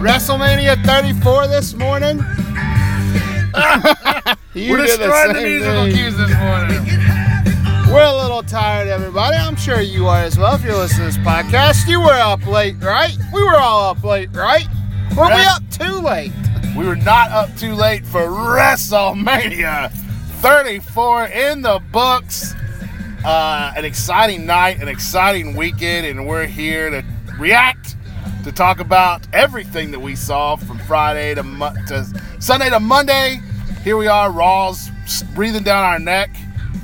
WrestleMania 0.00 0.82
34 0.86 1.46
this 1.48 1.74
morning. 1.74 2.16
We're 4.54 4.78
did 4.78 4.98
the 4.98 5.04
destroying 5.04 5.34
the 5.34 5.42
musical 5.42 5.84
thing. 5.84 5.94
cues 5.94 6.16
this 6.16 6.34
morning. 6.38 7.92
We're 7.92 8.04
a 8.06 8.16
little 8.16 8.42
tired, 8.42 8.88
everybody. 8.88 9.36
I'm 9.36 9.56
sure 9.56 9.80
you 9.82 10.06
are 10.06 10.22
as 10.22 10.38
well 10.38 10.54
if 10.54 10.64
you're 10.64 10.74
listening 10.76 11.10
to 11.10 11.16
this 11.18 11.26
podcast. 11.26 11.86
You 11.86 12.00
were 12.00 12.12
up 12.12 12.46
late, 12.46 12.76
right? 12.80 13.14
We 13.34 13.42
were 13.42 13.58
all 13.58 13.90
up 13.90 14.02
late, 14.02 14.30
right? 14.32 14.66
Were 15.16 15.26
we 15.26 15.32
up 15.32 15.62
too 15.70 16.00
late? 16.00 16.32
We 16.74 16.86
were 16.86 16.96
not 16.96 17.30
up 17.30 17.54
too 17.58 17.74
late 17.74 18.06
for 18.06 18.22
WrestleMania 18.22 19.90
34 20.40 21.24
in 21.26 21.60
the 21.60 21.78
books. 21.92 22.54
Uh, 23.22 23.74
an 23.76 23.84
exciting 23.84 24.46
night, 24.46 24.80
an 24.80 24.88
exciting 24.88 25.54
weekend, 25.54 26.06
and 26.06 26.26
we're 26.26 26.46
here 26.46 26.88
to 26.88 27.04
react, 27.38 27.96
to 28.44 28.52
talk 28.52 28.80
about 28.80 29.26
everything 29.32 29.90
that 29.90 30.00
we 30.00 30.16
saw 30.16 30.56
from 30.56 30.78
Friday 30.80 31.34
to, 31.34 31.42
Mo- 31.42 31.74
to 31.88 32.04
Sunday 32.38 32.70
to 32.70 32.80
Monday. 32.80 33.40
Here 33.84 33.96
we 33.96 34.06
are, 34.06 34.30
Raw's 34.32 34.90
breathing 35.34 35.62
down 35.62 35.84
our 35.84 35.98
neck. 35.98 36.34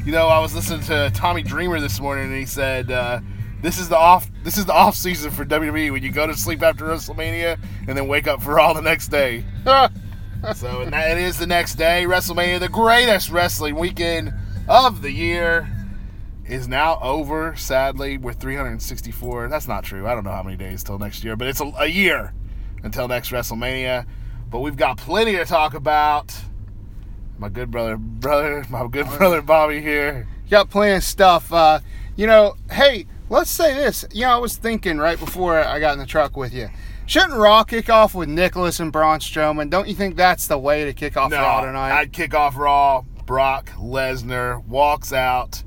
You 0.05 0.13
know, 0.13 0.29
I 0.29 0.39
was 0.39 0.55
listening 0.55 0.83
to 0.83 1.11
Tommy 1.15 1.43
Dreamer 1.43 1.81
this 1.81 2.01
morning, 2.01 2.27
and 2.27 2.37
he 2.37 2.47
said, 2.47 2.91
uh, 2.91 3.21
"This 3.63 3.79
is 3.79 3.89
the 3.89 3.97
off. 3.97 4.31
This 4.45 4.57
is 4.57 4.67
the 4.67 4.73
off 4.73 4.95
season 4.95 5.31
for 5.31 5.45
WWE 5.45 5.91
when 5.93 6.03
you 6.03 6.13
go 6.13 6.27
to 6.27 6.37
sleep 6.37 6.63
after 6.63 6.85
WrestleMania 6.85 7.59
and 7.89 7.97
then 7.97 8.07
wake 8.07 8.27
up 8.27 8.43
for 8.43 8.55
Raw 8.55 8.73
the 8.73 8.83
next 8.83 9.09
day." 9.09 9.45
So 10.55 10.83
and 10.83 10.93
that, 10.93 11.11
it 11.13 11.19
is 11.19 11.39
the 11.39 11.47
next 11.47 11.75
day. 11.75 12.05
WrestleMania, 12.07 12.61
the 12.61 12.69
greatest 12.69 13.31
wrestling 13.31 13.75
weekend 13.75 14.33
of 14.69 15.03
the 15.03 15.11
year, 15.11 15.69
is 16.49 16.69
now 16.69 16.99
over. 17.03 17.55
Sadly, 17.57 18.19
we're 18.19 18.33
364. 18.33 19.49
That's 19.49 19.69
not 19.69 19.85
true. 19.85 20.07
I 20.07 20.15
don't 20.15 20.25
know 20.25 20.31
how 20.33 20.43
many 20.43 20.57
days 20.57 20.83
till 20.83 20.99
next 20.99 21.25
year, 21.25 21.37
but 21.37 21.49
it's 21.49 21.61
a, 21.61 21.73
a 21.79 21.87
year 21.87 22.33
until 22.83 23.09
next 23.09 23.31
WrestleMania. 23.31 24.07
But 24.51 24.61
we've 24.61 24.77
got 24.77 24.97
plenty 24.99 25.33
to 25.37 25.45
talk 25.45 25.75
about. 25.75 26.35
My 27.39 27.49
good 27.49 27.71
brother, 27.71 27.97
brother, 27.97 28.65
my 28.71 28.87
good 28.89 29.07
brother 29.19 29.43
Bobby 29.43 29.81
here. 29.81 30.27
got 30.49 30.71
plenty 30.71 30.95
of 30.97 31.05
stuff. 31.05 31.53
Uh, 31.53 31.81
you 32.17 32.27
know, 32.27 32.55
hey, 32.71 33.07
let's 33.29 33.51
say 33.51 33.75
this. 33.75 34.05
You 34.13 34.23
know, 34.23 34.31
I 34.31 34.39
was 34.39 34.57
thinking 34.57 34.99
right 34.99 35.19
before 35.19 35.59
I 35.59 35.81
got 35.81 35.93
in 35.95 35.99
the 35.99 36.07
truck 36.07 36.37
with 36.37 36.55
you. 36.55 36.69
Shouldn't 37.07 37.35
Raw 37.35 37.63
kick 37.63 37.89
off 37.89 38.15
with 38.15 38.29
Nicholas 38.29 38.81
and 38.81 38.91
Braun 38.91 39.21
Strowman? 39.21 39.71
Don't 39.71 39.87
you 39.87 39.95
think 39.95 40.17
that's 40.17 40.49
the 40.49 40.59
way 40.59 40.85
to 40.87 40.93
kick 40.93 41.17
off 41.17 41.31
No, 41.31 41.37
Raw 41.37 41.61
tonight? 41.65 41.93
I'd 41.93 42.13
kick 42.13 42.35
off 42.35 42.57
Raw. 42.57 43.03
Brock 43.27 43.71
Lesnar 43.77 44.65
walks 44.67 45.13
out. 45.13 45.63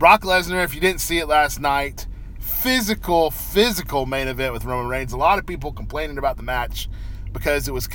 Brock 0.00 0.22
Lesnar, 0.22 0.64
if 0.64 0.74
you 0.74 0.80
didn't 0.80 1.02
see 1.02 1.18
it 1.18 1.26
last 1.28 1.60
night, 1.60 2.06
physical, 2.38 3.30
physical 3.30 4.06
main 4.06 4.28
event 4.28 4.54
with 4.54 4.64
Roman 4.64 4.88
Reigns. 4.88 5.12
A 5.12 5.18
lot 5.18 5.38
of 5.38 5.44
people 5.44 5.72
complaining 5.72 6.16
about 6.16 6.38
the 6.38 6.42
match 6.42 6.88
because 7.34 7.68
it 7.68 7.72
was 7.72 7.86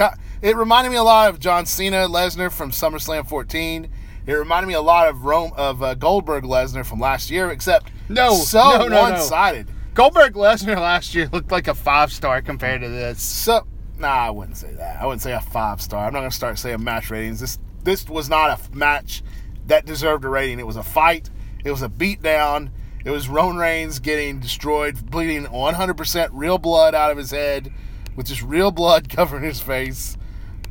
it 0.43 0.55
reminded 0.55 0.91
me 0.91 0.97
a 0.97 1.03
lot 1.03 1.29
of 1.31 1.39
John 1.39 1.65
Cena 1.65 2.07
Lesnar 2.07 2.51
from 2.51 2.69
SummerSlam 2.69 3.27
14. 3.27 3.89
It 4.27 4.33
reminded 4.33 4.67
me 4.67 4.75
a 4.75 4.81
lot 4.81 5.07
of 5.07 5.25
Rome 5.25 5.51
of 5.57 5.81
uh, 5.81 5.95
Goldberg 5.95 6.43
Lesnar 6.43 6.85
from 6.85 6.99
last 6.99 7.31
year, 7.31 7.49
except 7.49 7.91
No, 8.07 8.35
so 8.35 8.61
no, 8.61 8.77
no, 8.77 8.87
no. 8.89 9.01
one-sided. 9.01 9.67
Goldberg 9.95 10.35
Lesnar 10.35 10.77
last 10.77 11.15
year 11.15 11.27
looked 11.33 11.51
like 11.51 11.67
a 11.67 11.73
five 11.73 12.11
star 12.13 12.39
compared 12.43 12.81
to 12.81 12.87
this. 12.87 13.19
So, 13.19 13.65
nah, 13.97 14.27
I 14.27 14.29
wouldn't 14.29 14.57
say 14.57 14.71
that. 14.75 15.01
I 15.01 15.07
wouldn't 15.07 15.23
say 15.23 15.33
a 15.33 15.41
five 15.41 15.81
star. 15.81 16.05
I'm 16.05 16.13
not 16.13 16.19
gonna 16.19 16.29
start 16.29 16.59
saying 16.59 16.83
match 16.83 17.09
ratings. 17.09 17.39
This 17.39 17.57
this 17.83 18.07
was 18.07 18.29
not 18.29 18.51
a 18.59 18.75
match 18.77 19.23
that 19.65 19.87
deserved 19.87 20.23
a 20.23 20.29
rating. 20.29 20.59
It 20.59 20.67
was 20.67 20.75
a 20.75 20.83
fight. 20.83 21.31
It 21.65 21.71
was 21.71 21.81
a 21.81 21.89
beatdown. 21.89 22.69
It 23.03 23.09
was 23.09 23.27
Roman 23.27 23.57
Reigns 23.57 23.99
getting 23.99 24.39
destroyed, 24.39 25.11
bleeding 25.11 25.45
100% 25.45 26.29
real 26.31 26.57
blood 26.57 26.95
out 26.95 27.11
of 27.11 27.17
his 27.17 27.31
head, 27.31 27.73
with 28.15 28.27
just 28.27 28.41
real 28.41 28.71
blood 28.71 29.09
covering 29.15 29.43
his 29.43 29.59
face. 29.59 30.15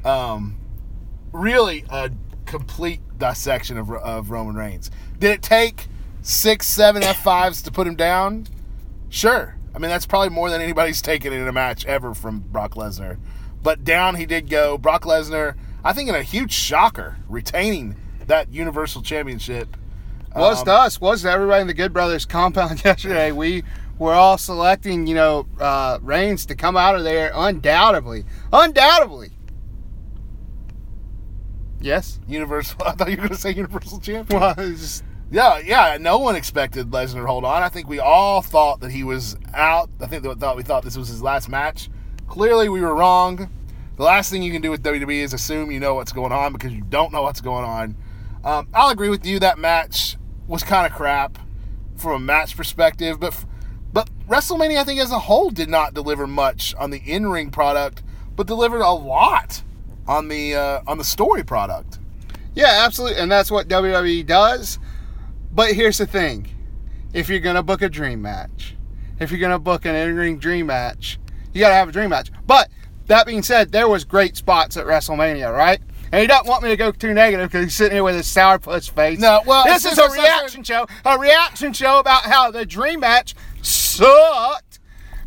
Um, 0.05 0.57
really 1.33 1.85
a 1.91 2.11
complete 2.47 3.01
dissection 3.19 3.77
of, 3.77 3.91
of 3.91 4.31
Roman 4.31 4.55
Reigns. 4.55 4.91
Did 5.19 5.33
it 5.33 5.43
take 5.43 5.89
six, 6.23 6.69
seven 6.69 7.03
F5s 7.03 7.65
to 7.65 7.73
put 7.73 7.87
him 7.87 7.97
down? 7.97 8.47
Sure. 9.09 9.57
I 9.75 9.79
mean, 9.79 9.91
that's 9.91 10.07
probably 10.07 10.29
more 10.29 10.49
than 10.51 10.63
anybody's 10.63 11.03
taken 11.03 11.33
in 11.33 11.47
a 11.49 11.53
match 11.53 11.85
ever 11.87 12.15
from 12.15 12.39
Brock 12.39 12.75
Lesnar. 12.75 13.19
But 13.63 13.83
down 13.83 14.15
he 14.15 14.27
did 14.27 14.49
go. 14.49 14.79
Brock 14.79 15.03
Lesnar, 15.03 15.57
I 15.83 15.93
think, 15.93 16.09
in 16.09 16.15
a 16.15 16.23
huge 16.23 16.53
shocker, 16.53 17.17
retaining 17.29 17.97
that 18.27 18.53
Universal 18.53 19.03
Championship. 19.03 19.77
Was 20.35 20.61
Um, 20.61 20.65
to 20.67 20.73
us, 20.73 21.01
was 21.01 21.23
to 21.23 21.31
everybody 21.31 21.61
in 21.61 21.67
the 21.67 21.75
Good 21.75 21.93
Brothers 21.93 22.27
compound 22.27 22.83
yesterday. 22.85 23.31
We 23.33 23.63
were 23.99 24.13
all 24.13 24.37
selecting, 24.39 25.07
you 25.07 25.15
know, 25.15 25.47
uh, 25.61 25.99
Reigns 26.03 26.47
to 26.47 26.57
come 26.57 26.77
out 26.77 26.97
of 26.97 27.05
there 27.05 27.31
undoubtedly. 27.35 28.25
Undoubtedly. 28.53 29.31
Yes? 31.81 32.19
Universal. 32.27 32.83
I 32.87 32.93
thought 32.93 33.11
you 33.11 33.17
were 33.17 33.29
going 33.29 33.29
to 33.31 33.37
say 33.37 33.53
Universal 33.53 34.01
Champion. 34.01 34.41
Well, 34.41 34.55
just, 34.55 35.05
Yeah, 35.31 35.59
yeah. 35.59 35.99
No 36.01 36.19
one 36.19 36.35
expected 36.35 36.91
Lesnar 36.91 37.21
to 37.21 37.27
hold 37.27 37.45
on. 37.45 37.63
I 37.63 37.69
think 37.69 37.89
we 37.89 38.01
all 38.01 38.43
thought 38.43 38.81
that 38.81 38.91
he 38.91 39.05
was 39.05 39.37
out. 39.53 39.91
I 40.01 40.07
think 40.07 40.23
that 40.23 40.41
thought 40.41 40.57
we 40.57 40.63
thought 40.63 40.83
this 40.83 40.97
was 40.97 41.09
his 41.09 41.23
last 41.23 41.49
match. 41.49 41.91
Clearly, 42.27 42.69
we 42.69 42.81
were 42.81 42.95
wrong. 42.95 43.51
The 43.97 44.03
last 44.03 44.31
thing 44.31 44.43
you 44.43 44.51
can 44.51 44.63
do 44.63 44.71
with 44.71 44.83
WWE 44.83 45.23
is 45.23 45.33
assume 45.35 45.71
you 45.71 45.79
know 45.79 45.95
what's 45.95 46.13
going 46.13 46.33
on 46.33 46.53
because 46.53 46.73
you 46.73 46.83
don't 46.83 47.13
know 47.13 47.23
what's 47.23 47.41
going 47.41 47.65
on. 47.65 47.97
Um, 48.43 48.67
I'll 48.75 48.91
agree 48.91 49.09
with 49.09 49.25
you. 49.25 49.39
That 49.39 49.59
match 49.59 50.17
was 50.47 50.63
kind 50.63 50.87
of 50.87 50.97
crap 50.97 51.39
from 51.97 52.13
a 52.13 52.19
match 52.19 52.57
perspective, 52.57 53.21
but 53.21 53.45
but 53.93 54.11
WrestleMania, 54.29 54.79
I 54.79 54.85
think 54.85 55.01
as 55.01 55.13
a 55.13 55.21
whole, 55.21 55.51
did 55.51 55.69
not 55.69 55.95
deliver 55.95 56.27
much 56.27 56.75
on 56.75 56.91
the 56.91 56.99
in-ring 56.99 57.51
product, 57.51 58.03
but 58.35 58.49
delivered 58.49 58.81
a 58.81 58.91
lot 58.91 59.63
on 60.09 60.29
the 60.29 60.55
uh, 60.55 60.81
on 60.87 60.99
the 60.99 61.05
story 61.05 61.45
product. 61.45 61.99
yeah, 62.55 62.83
absolutely. 62.85 63.21
And 63.21 63.31
that's 63.31 63.51
what 63.51 63.69
WWE 63.69 64.27
does. 64.27 64.79
But 65.53 65.73
here's 65.73 65.99
the 65.99 66.07
thing 66.07 66.49
if 67.13 67.29
you're 67.29 67.41
to 67.55 67.63
book 67.63 67.83
a 67.83 67.89
dream 67.89 68.21
match, 68.21 68.75
if 69.21 69.31
you're 69.31 69.39
to 69.53 69.59
book 69.61 69.85
an 69.85 69.95
in 69.95 70.17
ring 70.17 70.39
dream 70.39 70.67
match, 70.67 71.19
you 71.53 71.61
got 71.61 71.69
to 71.69 71.75
have 71.75 71.89
a 71.89 71.93
dream 71.93 72.11
match. 72.11 72.33
But 72.47 72.69
that 73.07 73.27
being 73.27 73.43
said, 73.43 73.71
there 73.71 73.89
was 73.89 74.05
great 74.05 74.37
spots 74.37 74.77
at 74.77 74.87
WrestleMania, 74.87 75.57
right? 75.57 75.81
And 76.15 76.21
he 76.21 76.29
doesn't 76.29 76.47
want 76.47 76.63
me 76.63 76.69
to 76.69 76.77
go 76.77 76.93
too 76.93 77.13
negative 77.13 77.51
because 77.51 77.65
he's 77.65 77.75
sitting 77.75 77.97
here 77.97 78.05
with 78.05 78.15
his 78.15 78.29
sourpuss 78.29 78.89
face. 78.89 79.19
No, 79.19 79.43
well, 79.47 79.65
this 79.65 79.85
is 79.85 79.99
a 79.99 80.09
reaction 80.09 80.63
show, 80.63 80.87
a 81.05 81.19
reaction 81.19 81.73
show 81.73 81.99
about 81.99 82.23
how 82.23 82.53
the 82.53 82.65
dream 82.65 83.01
match 83.01 83.35
sucked. 83.63 84.79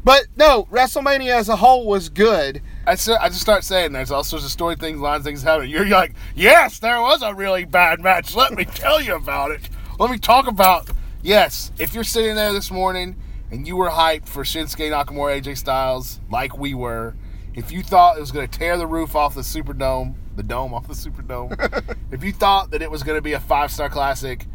But 0.05 0.27
no, 0.37 0.65
WrestleMania 0.71 1.35
as 1.35 1.49
a 1.49 1.57
whole 1.57 1.85
was 1.85 2.07
good. 2.07 2.61
I 2.85 2.95
just 2.95 3.41
start 3.41 3.65
saying 3.65 3.91
there's 3.91 4.11
all 4.11 4.23
sorts 4.23 4.45
of 4.45 4.51
story 4.51 4.77
things, 4.77 5.01
lines, 5.01 5.25
things 5.25 5.43
happening. 5.43 5.71
You're 5.71 5.85
like, 5.87 6.13
yes, 6.33 6.79
there 6.79 7.01
was 7.01 7.21
a 7.21 7.33
really 7.33 7.65
bad 7.65 7.99
match. 7.99 8.33
Let 8.33 8.53
me 8.53 8.63
tell 8.63 9.01
you 9.01 9.13
about 9.13 9.51
it. 9.51 9.69
Let 9.99 10.09
me 10.09 10.17
talk 10.17 10.47
about. 10.47 10.89
Yes, 11.21 11.73
if 11.77 11.93
you're 11.93 12.05
sitting 12.05 12.35
there 12.35 12.53
this 12.53 12.71
morning 12.71 13.17
and 13.51 13.67
you 13.67 13.75
were 13.75 13.89
hyped 13.89 14.29
for 14.29 14.45
Shinsuke 14.45 14.89
Nakamura, 14.89 15.41
AJ 15.41 15.57
Styles, 15.57 16.21
like 16.31 16.57
we 16.57 16.73
were, 16.73 17.13
if 17.55 17.73
you 17.73 17.83
thought 17.83 18.15
it 18.15 18.21
was 18.21 18.31
going 18.31 18.47
to 18.47 18.57
tear 18.57 18.77
the 18.77 18.87
roof 18.87 19.17
off 19.17 19.35
the 19.35 19.41
Superdome, 19.41 20.15
the 20.37 20.43
dome 20.43 20.73
off 20.73 20.87
the 20.87 20.93
Superdome, 20.93 21.95
if 22.11 22.23
you 22.23 22.31
thought 22.31 22.71
that 22.71 22.81
it 22.81 22.89
was 22.89 23.03
going 23.03 23.17
to 23.17 23.21
be 23.21 23.33
a 23.33 23.39
five 23.39 23.71
star 23.71 23.89
classic, 23.89 24.45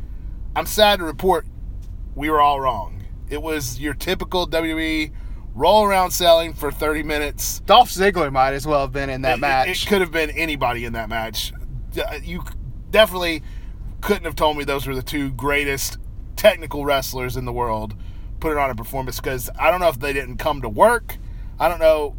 I'm 0.56 0.66
sad 0.66 1.00
to 1.00 1.04
report 1.04 1.46
we 2.14 2.30
were 2.30 2.40
all 2.40 2.60
wrong. 2.60 3.04
It 3.28 3.42
was 3.42 3.80
your 3.80 3.94
typical 3.94 4.46
WWE 4.46 5.12
roll 5.54 5.84
around 5.84 6.10
selling 6.12 6.54
for 6.54 6.70
30 6.70 7.02
minutes. 7.02 7.60
Dolph 7.60 7.90
Ziggler 7.90 8.32
might 8.32 8.52
as 8.52 8.66
well 8.66 8.80
have 8.80 8.92
been 8.92 9.10
in 9.10 9.22
that 9.22 9.38
It- 9.38 9.40
match. 9.40 9.84
It, 9.84 9.88
could 9.88 10.00
have 10.00 10.12
been 10.12 10.30
anybody 10.30 10.84
in 10.84 10.92
that 10.94 11.08
match. 11.08 11.52
Uh, 11.96 12.18
you 12.22 12.42
definitely 12.90 13.42
couldn't 14.00 14.24
have 14.24 14.36
told 14.36 14.56
me 14.56 14.64
those 14.64 14.86
were 14.86 14.94
the 14.94 15.02
two 15.02 15.30
greatest 15.32 15.98
technical 16.36 16.84
wrestlers 16.84 17.36
in 17.36 17.44
the 17.44 17.52
world 17.52 17.94
putting 18.40 18.58
on 18.58 18.70
a 18.70 18.74
performance 18.74 19.20
because 19.20 19.48
I 19.58 19.70
don't 19.70 19.80
know 19.80 19.88
if 19.88 20.00
they 20.00 20.12
didn't 20.12 20.38
come 20.38 20.62
to 20.62 20.68
work. 20.68 21.16
I 21.60 21.68
don't 21.68 21.78
know. 21.78 22.16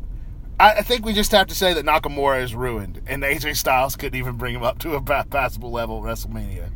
I, 0.59 0.75
I 0.75 0.81
think 0.81 1.05
we 1.05 1.13
just 1.13 1.31
have 1.31 1.47
to 1.47 1.55
say 1.55 1.73
that 1.73 1.85
Nakamura 1.85 2.41
is 2.41 2.53
ruined, 2.55 3.01
and 3.07 3.23
AJ 3.23 3.55
Styles 3.57 3.95
couldn't 3.95 4.17
even 4.17 4.35
bring 4.35 4.55
him 4.55 4.63
up 4.63 4.79
to 4.79 4.93
a 4.95 5.01
passable 5.01 5.71
level 5.71 5.97
at 5.97 6.03
WrestleMania. 6.17 6.69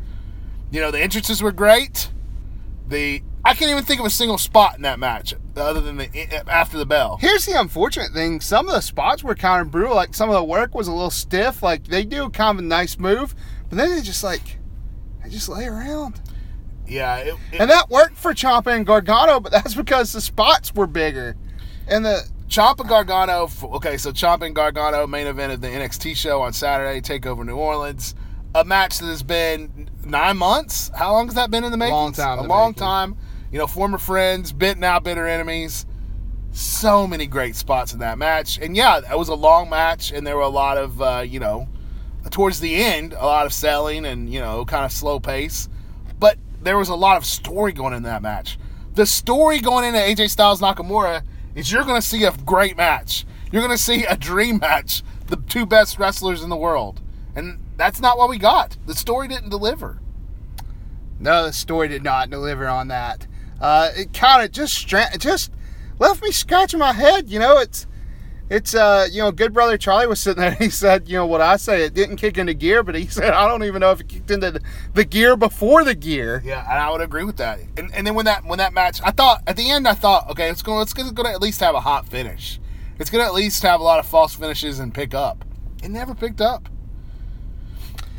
You 0.72 0.82
know, 0.82 0.92
the 0.92 1.00
entrances 1.02 1.42
were 1.42 1.52
great. 1.52 2.10
The 2.88 3.22
I 3.46 3.54
can't 3.54 3.72
even 3.72 3.84
think 3.84 4.00
of 4.00 4.06
a 4.06 4.10
single 4.10 4.38
spot 4.38 4.76
in 4.76 4.82
that 4.82 5.00
match 5.00 5.34
other 5.56 5.80
than 5.82 5.98
the 5.98 6.06
eh, 6.16 6.28
eh, 6.32 6.44
after 6.48 6.78
the 6.78 6.86
bell. 6.86 7.18
Here's 7.22 7.46
the 7.46 7.60
unfortunate 7.60 8.12
thing: 8.12 8.42
some 8.42 8.68
of 8.68 8.74
the 8.74 8.82
spots 8.82 9.24
were 9.24 9.36
kind 9.36 9.62
of 9.62 9.72
brutal. 9.72 9.96
Like 9.96 10.14
some 10.16 10.30
of 10.30 10.36
the 10.36 10.44
work 10.44 10.74
was 10.76 10.88
a 10.88 10.94
little 10.94 11.10
stiff. 11.10 11.62
Like 11.64 11.86
they 11.86 12.04
do 12.04 12.30
kind 12.30 12.58
of 12.60 12.64
a 12.66 12.68
nice 12.68 12.98
move, 12.98 13.36
but 13.70 13.78
then 13.78 13.90
they 13.96 14.02
just 14.02 14.24
like 14.24 14.58
they 15.24 15.30
just 15.30 15.50
lay 15.50 15.66
around. 15.66 16.22
Yeah, 16.88 17.18
it, 17.18 17.36
it- 17.52 17.60
And 17.60 17.70
that 17.70 17.90
worked 17.90 18.16
for 18.18 18.34
Ciampa 18.34 18.74
and 18.76 18.86
Gargano, 18.86 19.40
but 19.42 19.52
that's 19.52 19.76
because 19.76 20.14
the 20.14 20.22
spots 20.22 20.74
were 20.74 20.88
bigger. 20.88 21.36
And 21.90 22.06
the 22.06 22.22
Ciampa 22.48 22.88
Gargano. 22.88 23.50
Okay, 23.76 23.98
so 23.98 24.12
Ciampa 24.12 24.44
and 24.46 24.56
Gargano 24.56 25.06
main 25.06 25.28
event 25.28 25.54
of 25.54 25.62
the 25.62 25.68
NXT 25.68 26.16
show 26.16 26.42
on 26.42 26.54
Saturday. 26.54 27.02
Take 27.02 27.26
over 27.26 27.44
New 27.44 27.56
Orleans. 27.58 28.16
A 28.56 28.64
match 28.64 29.00
that 29.00 29.08
has 29.08 29.22
been 29.22 29.90
nine 30.06 30.38
months. 30.38 30.90
How 30.96 31.12
long 31.14 31.28
has 31.28 31.36
that 31.36 31.52
been 31.52 31.64
in 31.64 31.72
the 31.72 31.78
making? 31.78 31.94
Long 31.94 32.14
time 32.14 32.40
A 32.40 32.44
long 32.44 32.70
making. 32.70 32.80
time. 32.80 33.18
You 33.52 33.60
know, 33.60 33.68
former 33.68 33.98
friends, 33.98 34.52
bit 34.54 34.78
now 34.78 35.00
bitter 35.00 35.28
enemies. 35.28 35.86
So 36.52 37.06
many 37.06 37.28
great 37.28 37.56
spots 37.56 37.94
in 37.94 38.00
that 38.00 38.18
match, 38.18 38.58
and 38.58 38.76
yeah, 38.76 39.00
it 39.12 39.18
was 39.18 39.30
a 39.30 39.36
long 39.36 39.70
match, 39.70 40.12
and 40.12 40.26
there 40.26 40.36
were 40.36 40.42
a 40.42 40.48
lot 40.50 40.78
of 40.78 41.02
uh, 41.02 41.24
you 41.28 41.40
know, 41.40 41.68
towards 42.32 42.60
the 42.62 42.76
end, 42.84 43.14
a 43.14 43.26
lot 43.26 43.46
of 43.46 43.54
selling 43.54 44.06
and 44.06 44.32
you 44.34 44.40
know, 44.40 44.66
kind 44.66 44.84
of 44.84 44.92
slow 44.92 45.20
pace, 45.20 45.70
but 46.20 46.38
there 46.64 46.78
was 46.78 46.90
a 46.90 46.96
lot 46.96 47.18
of 47.18 47.26
story 47.26 47.74
going 47.74 47.94
in 47.94 48.04
that 48.04 48.24
match. 48.24 48.58
The 48.96 49.06
story 49.06 49.60
going 49.60 49.86
into 49.86 50.00
AJ 50.00 50.32
Styles 50.32 50.60
Nakamura 50.60 51.22
is 51.58 51.72
you're 51.72 51.84
going 51.84 52.00
to 52.00 52.08
see 52.08 52.24
a 52.24 52.32
great 52.32 52.78
match. 52.78 53.26
You're 53.52 53.64
going 53.64 53.76
to 53.76 53.84
see 53.84 54.06
a 54.06 54.16
dream 54.16 54.60
match, 54.60 55.04
the 55.26 55.38
two 55.38 55.66
best 55.66 55.98
wrestlers 55.98 56.44
in 56.44 56.50
the 56.50 56.56
world, 56.56 57.02
and 57.36 57.60
that's 57.76 58.00
not 58.00 58.18
what 58.18 58.30
we 58.30 58.38
got. 58.38 58.78
The 58.86 58.94
story 58.94 59.28
didn't 59.28 59.50
deliver. 59.50 60.00
No, 61.20 61.48
the 61.48 61.54
story 61.54 61.88
did 61.88 62.04
not 62.04 62.30
deliver 62.30 62.68
on 62.68 62.90
that. 62.90 63.26
Uh, 63.60 63.90
it 63.96 64.14
kind 64.14 64.44
of 64.44 64.52
just 64.52 64.88
just 64.88 65.52
left 65.98 66.22
me 66.22 66.32
scratching 66.32 66.80
my 66.80 66.94
head. 66.94 67.28
You 67.28 67.40
know, 67.40 67.58
it's 67.58 67.87
it's 68.50 68.76
uh 68.76 69.08
you 69.12 69.22
know, 69.22 69.32
good 69.32 69.54
brother 69.54 69.78
Charlie 69.78 70.08
was 70.08 70.20
sitting 70.20 70.42
there. 70.42 70.52
He 70.60 70.70
said, 70.70 71.08
you 71.08 71.18
know, 71.18 71.26
what 71.26 71.42
I 71.42 71.58
say, 71.58 71.84
it 71.84 71.94
didn't 71.94 72.18
kick 72.18 72.38
into 72.38 72.54
gear, 72.54 72.84
but 72.84 72.96
he 72.96 73.08
said 73.08 73.32
I 73.32 73.48
don't 73.48 73.64
even 73.64 73.82
know 73.82 73.92
if 73.92 74.02
it 74.02 74.08
kicked 74.08 74.32
into 74.32 74.60
the 74.94 75.06
gear 75.06 75.36
before 75.36 75.84
the 75.84 75.96
gear. 75.96 76.42
Yeah, 76.44 76.64
and 76.70 76.80
I 76.80 76.90
would 76.90 77.02
agree 77.02 77.24
with 77.24 77.38
that. 77.38 77.60
And, 77.78 77.94
and 77.94 78.08
then 78.08 78.16
when 78.16 78.26
that 78.26 78.46
when 78.46 78.60
that 78.60 78.74
match, 78.74 79.00
I 79.04 79.12
thought 79.12 79.44
at 79.48 79.58
the 79.58 79.70
end, 79.70 79.88
I 79.88 79.94
thought, 79.94 80.30
okay, 80.32 80.50
it's 80.50 80.62
going, 80.62 80.82
it's 80.82 80.94
going 80.94 81.14
to 81.14 81.30
at 81.30 81.42
least 81.42 81.60
have 81.60 81.76
a 81.76 81.82
hot 81.82 82.08
finish. 82.08 82.60
It's 83.00 83.10
going 83.10 83.24
to 83.24 83.28
at 83.28 83.34
least 83.34 83.62
have 83.64 83.80
a 83.80 83.84
lot 83.84 84.00
of 84.00 84.08
false 84.08 84.34
finishes 84.34 84.80
and 84.80 84.94
pick 84.94 85.14
up. 85.14 85.46
It 85.84 85.90
never 85.90 86.16
picked 86.16 86.42
up. 86.42 86.70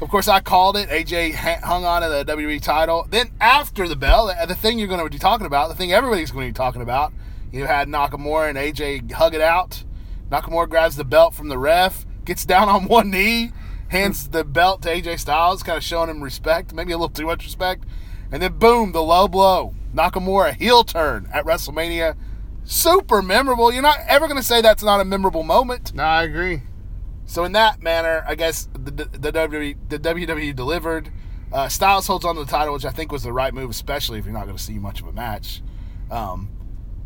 Of 0.00 0.10
course, 0.10 0.28
I 0.28 0.38
called 0.38 0.76
it. 0.76 0.88
AJ 0.90 1.34
hung 1.34 1.84
on 1.84 2.02
to 2.02 2.08
the 2.08 2.24
WWE 2.24 2.62
title. 2.62 3.06
Then 3.10 3.30
after 3.40 3.88
the 3.88 3.96
bell, 3.96 4.28
the, 4.28 4.46
the 4.46 4.54
thing 4.54 4.78
you're 4.78 4.86
going 4.86 5.04
to 5.04 5.10
be 5.10 5.18
talking 5.18 5.46
about, 5.46 5.68
the 5.68 5.74
thing 5.74 5.92
everybody's 5.92 6.30
going 6.30 6.46
to 6.46 6.52
be 6.52 6.56
talking 6.56 6.82
about, 6.82 7.12
you 7.50 7.64
had 7.64 7.88
Nakamura 7.88 8.48
and 8.48 8.56
AJ 8.56 9.10
hug 9.10 9.34
it 9.34 9.40
out. 9.40 9.82
Nakamura 10.30 10.68
grabs 10.68 10.96
the 10.96 11.04
belt 11.04 11.34
from 11.34 11.48
the 11.48 11.58
ref, 11.58 12.06
gets 12.24 12.44
down 12.44 12.68
on 12.68 12.86
one 12.86 13.10
knee, 13.10 13.52
hands 13.88 14.28
the 14.28 14.44
belt 14.44 14.82
to 14.82 14.88
AJ 14.88 15.20
Styles, 15.20 15.62
kind 15.62 15.76
of 15.76 15.84
showing 15.84 16.10
him 16.10 16.22
respect, 16.22 16.72
maybe 16.72 16.92
a 16.92 16.96
little 16.96 17.08
too 17.08 17.26
much 17.26 17.44
respect. 17.44 17.84
And 18.30 18.42
then 18.42 18.58
boom, 18.58 18.92
the 18.92 19.02
low 19.02 19.26
blow. 19.28 19.74
Nakamura 19.94 20.54
heel 20.54 20.84
turn 20.84 21.28
at 21.32 21.44
WrestleMania. 21.44 22.16
Super 22.64 23.22
memorable. 23.22 23.72
You're 23.72 23.82
not 23.82 24.00
ever 24.06 24.26
going 24.26 24.36
to 24.36 24.46
say 24.46 24.60
that's 24.60 24.82
not 24.82 25.00
a 25.00 25.04
memorable 25.04 25.42
moment. 25.42 25.94
No, 25.94 26.02
I 26.02 26.24
agree. 26.24 26.62
So 27.24 27.44
in 27.44 27.52
that 27.52 27.82
manner, 27.82 28.24
I 28.26 28.34
guess 28.34 28.68
the, 28.72 28.90
the, 28.90 29.32
WWE 29.32 29.76
the 29.88 29.98
WWE 29.98 30.54
delivered. 30.54 31.10
Uh, 31.50 31.68
Styles 31.68 32.06
holds 32.06 32.26
on 32.26 32.34
to 32.34 32.44
the 32.44 32.50
title, 32.50 32.74
which 32.74 32.84
I 32.84 32.90
think 32.90 33.10
was 33.10 33.22
the 33.22 33.32
right 33.32 33.54
move, 33.54 33.70
especially 33.70 34.18
if 34.18 34.26
you're 34.26 34.34
not 34.34 34.44
going 34.44 34.56
to 34.56 34.62
see 34.62 34.78
much 34.78 35.00
of 35.00 35.06
a 35.06 35.12
match. 35.12 35.62
Um, 36.10 36.50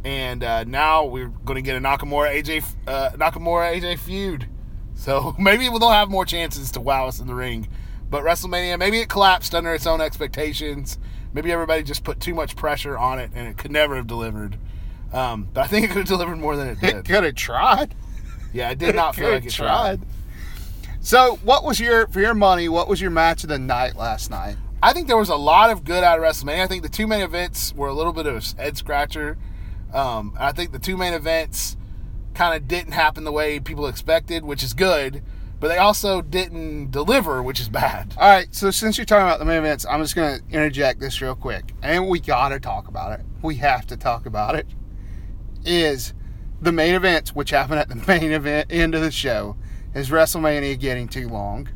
and 0.05 0.43
uh, 0.43 0.65
now 0.65 1.05
we're 1.05 1.29
going 1.29 1.57
to 1.57 1.63
get 1.63 1.77
a 1.77 1.81
Nakamura 1.81 2.35
AJ 2.35 2.65
uh, 2.87 3.11
Nakamura 3.11 3.79
AJ 3.79 3.99
feud. 3.99 4.49
So 4.95 5.35
maybe 5.39 5.69
they'll 5.69 5.91
have 5.91 6.11
more 6.11 6.25
chances 6.25 6.71
to 6.73 6.81
wow 6.81 7.07
us 7.07 7.21
in 7.21 7.27
the 7.27 7.35
ring. 7.35 7.69
But 8.11 8.25
WrestleMania, 8.25 8.79
maybe 8.79 8.99
it 8.99 9.09
collapsed 9.09 9.55
under 9.55 9.73
its 9.73 9.87
own 9.87 10.01
expectations. 10.01 10.99
Maybe 11.33 11.51
everybody 11.51 11.83
just 11.83 12.05
put 12.05 12.21
too 12.21 12.35
much 12.35 12.57
pressure 12.57 12.99
on 12.99 13.19
it, 13.19 13.31
and 13.35 13.49
it 13.49 13.57
could 13.57 13.71
never 13.71 13.97
have 13.97 14.07
delivered. 14.07 14.59
Um, 15.15 15.49
but 15.53 15.63
I 15.63 15.67
think 15.67 15.87
it 15.87 15.89
could 15.89 15.99
have 15.99 16.09
delivered 16.09 16.37
more 16.37 16.57
than 16.57 16.69
it 16.69 16.81
did. 16.81 16.97
It 16.97 17.05
could 17.07 17.25
have 17.25 17.35
tried. 17.35 17.95
Yeah, 18.53 18.71
it 18.71 18.79
did 18.79 18.95
not 18.95 19.15
feel 19.15 19.31
like 19.31 19.47
it 19.47 19.53
tried. 19.53 20.03
So, 21.01 21.37
what 21.43 21.65
was 21.65 21.81
your 21.81 22.07
for 22.09 22.21
your 22.21 22.35
money? 22.35 22.69
What 22.69 22.87
was 22.87 23.01
your 23.01 23.11
match 23.11 23.43
of 23.43 23.49
the 23.49 23.59
night 23.59 23.97
last 23.97 24.31
night? 24.31 24.57
I 24.83 24.93
think 24.93 25.09
there 25.09 25.17
was 25.17 25.29
a 25.29 25.37
lot 25.37 25.71
of 25.71 25.85
good 25.85 26.05
out 26.05 26.19
of 26.19 26.25
WrestleMania. 26.25 26.63
I 26.63 26.67
think 26.67 26.83
the 26.83 26.89
two 26.89 27.07
main 27.07 27.23
events 27.23 27.75
were 27.75 27.89
a 27.89 27.95
little 27.95 28.13
bit 28.13 28.27
of 28.27 28.37
a 28.37 28.63
head 28.63 28.77
scratcher. 28.77 29.39
Um, 29.93 30.35
I 30.39 30.53
think 30.53 30.73
the 30.73 30.79
two 30.79 30.97
main 30.97 31.13
events 31.13 31.77
kind 32.35 32.55
of 32.55 32.67
didn't 32.67 32.93
happen 32.93 33.25
the 33.25 33.33
way 33.33 33.61
people 33.61 33.87
expected, 33.87 34.45
which 34.45 34.63
is 34.63 34.73
good, 34.73 35.23
but 35.61 35.69
they 35.69 35.79
also 35.79 36.23
didn't 36.23 36.91
deliver, 36.91 37.43
which 37.43 37.61
is 37.61 37.69
bad. 37.69 38.15
All 38.17 38.29
right, 38.29 38.53
so 38.55 38.71
since 38.71 38.99
you're 38.99 39.05
talking 39.05 39.27
about 39.27 39.39
the 39.39 39.45
main 39.45 39.59
events, 39.59 39.87
I'm 39.89 40.01
just 40.01 40.17
going 40.17 40.39
to 40.41 40.45
interject 40.51 41.01
this 41.01 41.21
real 41.21 41.35
quick, 41.35 41.75
and 41.83 42.09
we 42.09 42.21
got 42.21 42.49
to 42.49 42.61
talk 42.61 42.89
about 42.89 43.19
it. 43.19 43.27
We 43.43 43.57
have 43.57 43.87
to 43.89 43.97
talk 43.97 44.27
about 44.27 44.55
it. 44.55 44.67
Is 45.65 46.15
the 46.61 46.73
main 46.73 46.95
events, 46.95 47.35
which 47.35 47.51
happened 47.51 47.81
at 47.81 47.89
the 47.89 47.97
main 48.09 48.33
event 48.33 48.73
end 48.73 48.95
of 48.95 49.03
the 49.03 49.11
show, 49.11 49.57
is 49.95 50.11
WrestleMania 50.11 50.79
getting 50.79 51.07
too 51.07 51.29
long? 51.29 51.69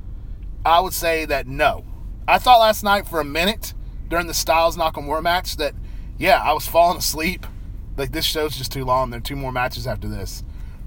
I 0.64 0.80
would 0.80 0.94
say 0.94 1.26
that 1.26 1.46
no. 1.46 1.84
I 2.26 2.38
thought 2.38 2.58
last 2.58 2.82
night 2.82 3.06
for 3.06 3.20
a 3.20 3.24
minute 3.24 3.74
during 4.08 4.26
the 4.26 4.34
Styles 4.34 4.76
Nakamura 4.76 5.22
match 5.22 5.56
that, 5.58 5.74
yeah, 6.18 6.40
I 6.42 6.52
was 6.52 6.66
falling 6.66 6.98
asleep. 6.98 7.46
Like, 7.96 8.12
this 8.12 8.24
show's 8.24 8.56
just 8.56 8.72
too 8.72 8.84
long. 8.84 9.10
There 9.10 9.18
are 9.18 9.22
two 9.22 9.36
more 9.36 9.52
matches 9.52 9.86
after 9.86 10.08
this. 10.08 10.42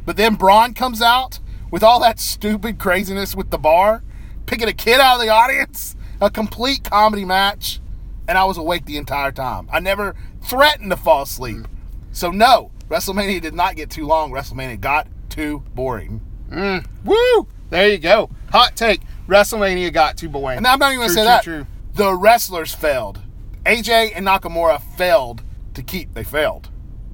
But 0.05 0.17
then 0.17 0.35
Braun 0.35 0.73
comes 0.73 1.01
out 1.01 1.39
with 1.71 1.83
all 1.83 1.99
that 2.01 2.19
stupid 2.19 2.79
craziness 2.79 3.35
with 3.35 3.49
the 3.49 3.57
bar, 3.57 4.03
picking 4.45 4.67
a 4.67 4.73
kid 4.73 4.99
out 4.99 5.15
of 5.15 5.21
the 5.21 5.29
audience, 5.29 5.95
a 6.21 6.29
complete 6.29 6.83
comedy 6.83 7.25
match, 7.25 7.79
and 8.27 8.37
I 8.37 8.45
was 8.45 8.57
awake 8.57 8.85
the 8.85 8.97
entire 8.97 9.31
time. 9.31 9.67
I 9.71 9.79
never 9.79 10.15
threatened 10.43 10.91
to 10.91 10.97
fall 10.97 11.23
asleep. 11.23 11.67
So, 12.11 12.31
no, 12.31 12.71
WrestleMania 12.89 13.41
did 13.41 13.53
not 13.53 13.75
get 13.75 13.89
too 13.89 14.05
long. 14.05 14.31
WrestleMania 14.31 14.79
got 14.79 15.07
too 15.29 15.63
boring. 15.75 16.21
Mm, 16.49 16.85
woo! 17.05 17.47
There 17.69 17.87
you 17.89 17.99
go. 17.99 18.29
Hot 18.51 18.75
take. 18.75 19.01
WrestleMania 19.27 19.93
got 19.93 20.17
too 20.17 20.29
boring. 20.29 20.57
And 20.57 20.65
I'm 20.67 20.79
not 20.79 20.91
even 20.91 20.99
going 20.99 21.09
to 21.09 21.13
True, 21.15 21.21
say 21.23 21.25
that. 21.25 21.43
true, 21.43 21.57
true. 21.63 21.67
The 21.93 22.15
wrestlers 22.15 22.73
failed. 22.73 23.19
AJ 23.65 24.13
and 24.15 24.25
Nakamura 24.25 24.81
failed 24.97 25.43
to 25.75 25.83
keep. 25.83 26.13
They 26.15 26.23
failed. 26.23 26.68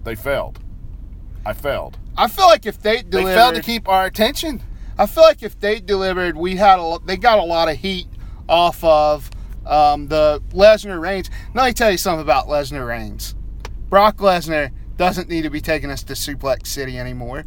They 0.05 0.15
failed. 0.15 0.59
I 1.45 1.53
failed. 1.53 1.97
I 2.15 2.27
feel 2.27 2.45
like 2.45 2.65
if 2.65 2.81
they 2.81 3.01
delivered, 3.01 3.29
They 3.29 3.35
failed 3.35 3.55
to 3.55 3.62
keep 3.62 3.89
our 3.89 4.05
attention. 4.05 4.62
I 4.97 5.07
feel 5.07 5.24
like 5.24 5.43
if 5.43 5.59
they 5.59 5.79
delivered, 5.81 6.38
we 6.38 6.55
had 6.55 6.79
a 6.79 7.00
they 7.05 7.17
got 7.17 7.39
a 7.39 7.43
lot 7.43 7.67
of 7.67 7.77
heat 7.77 8.07
off 8.47 8.81
of 8.83 9.29
um, 9.65 10.07
the 10.07 10.41
Lesnar 10.51 11.01
Reigns. 11.01 11.29
Now 11.53 11.63
let 11.63 11.69
me 11.69 11.74
tell 11.74 11.91
you 11.91 11.97
something 11.97 12.21
about 12.21 12.47
Lesnar 12.47 12.88
Reigns. 12.88 13.35
Brock 13.89 14.17
Lesnar 14.17 14.71
doesn't 14.95 15.27
need 15.27 15.41
to 15.41 15.50
be 15.50 15.59
taking 15.59 15.91
us 15.91 16.03
to 16.03 16.13
Suplex 16.13 16.67
City 16.67 16.97
anymore. 16.97 17.45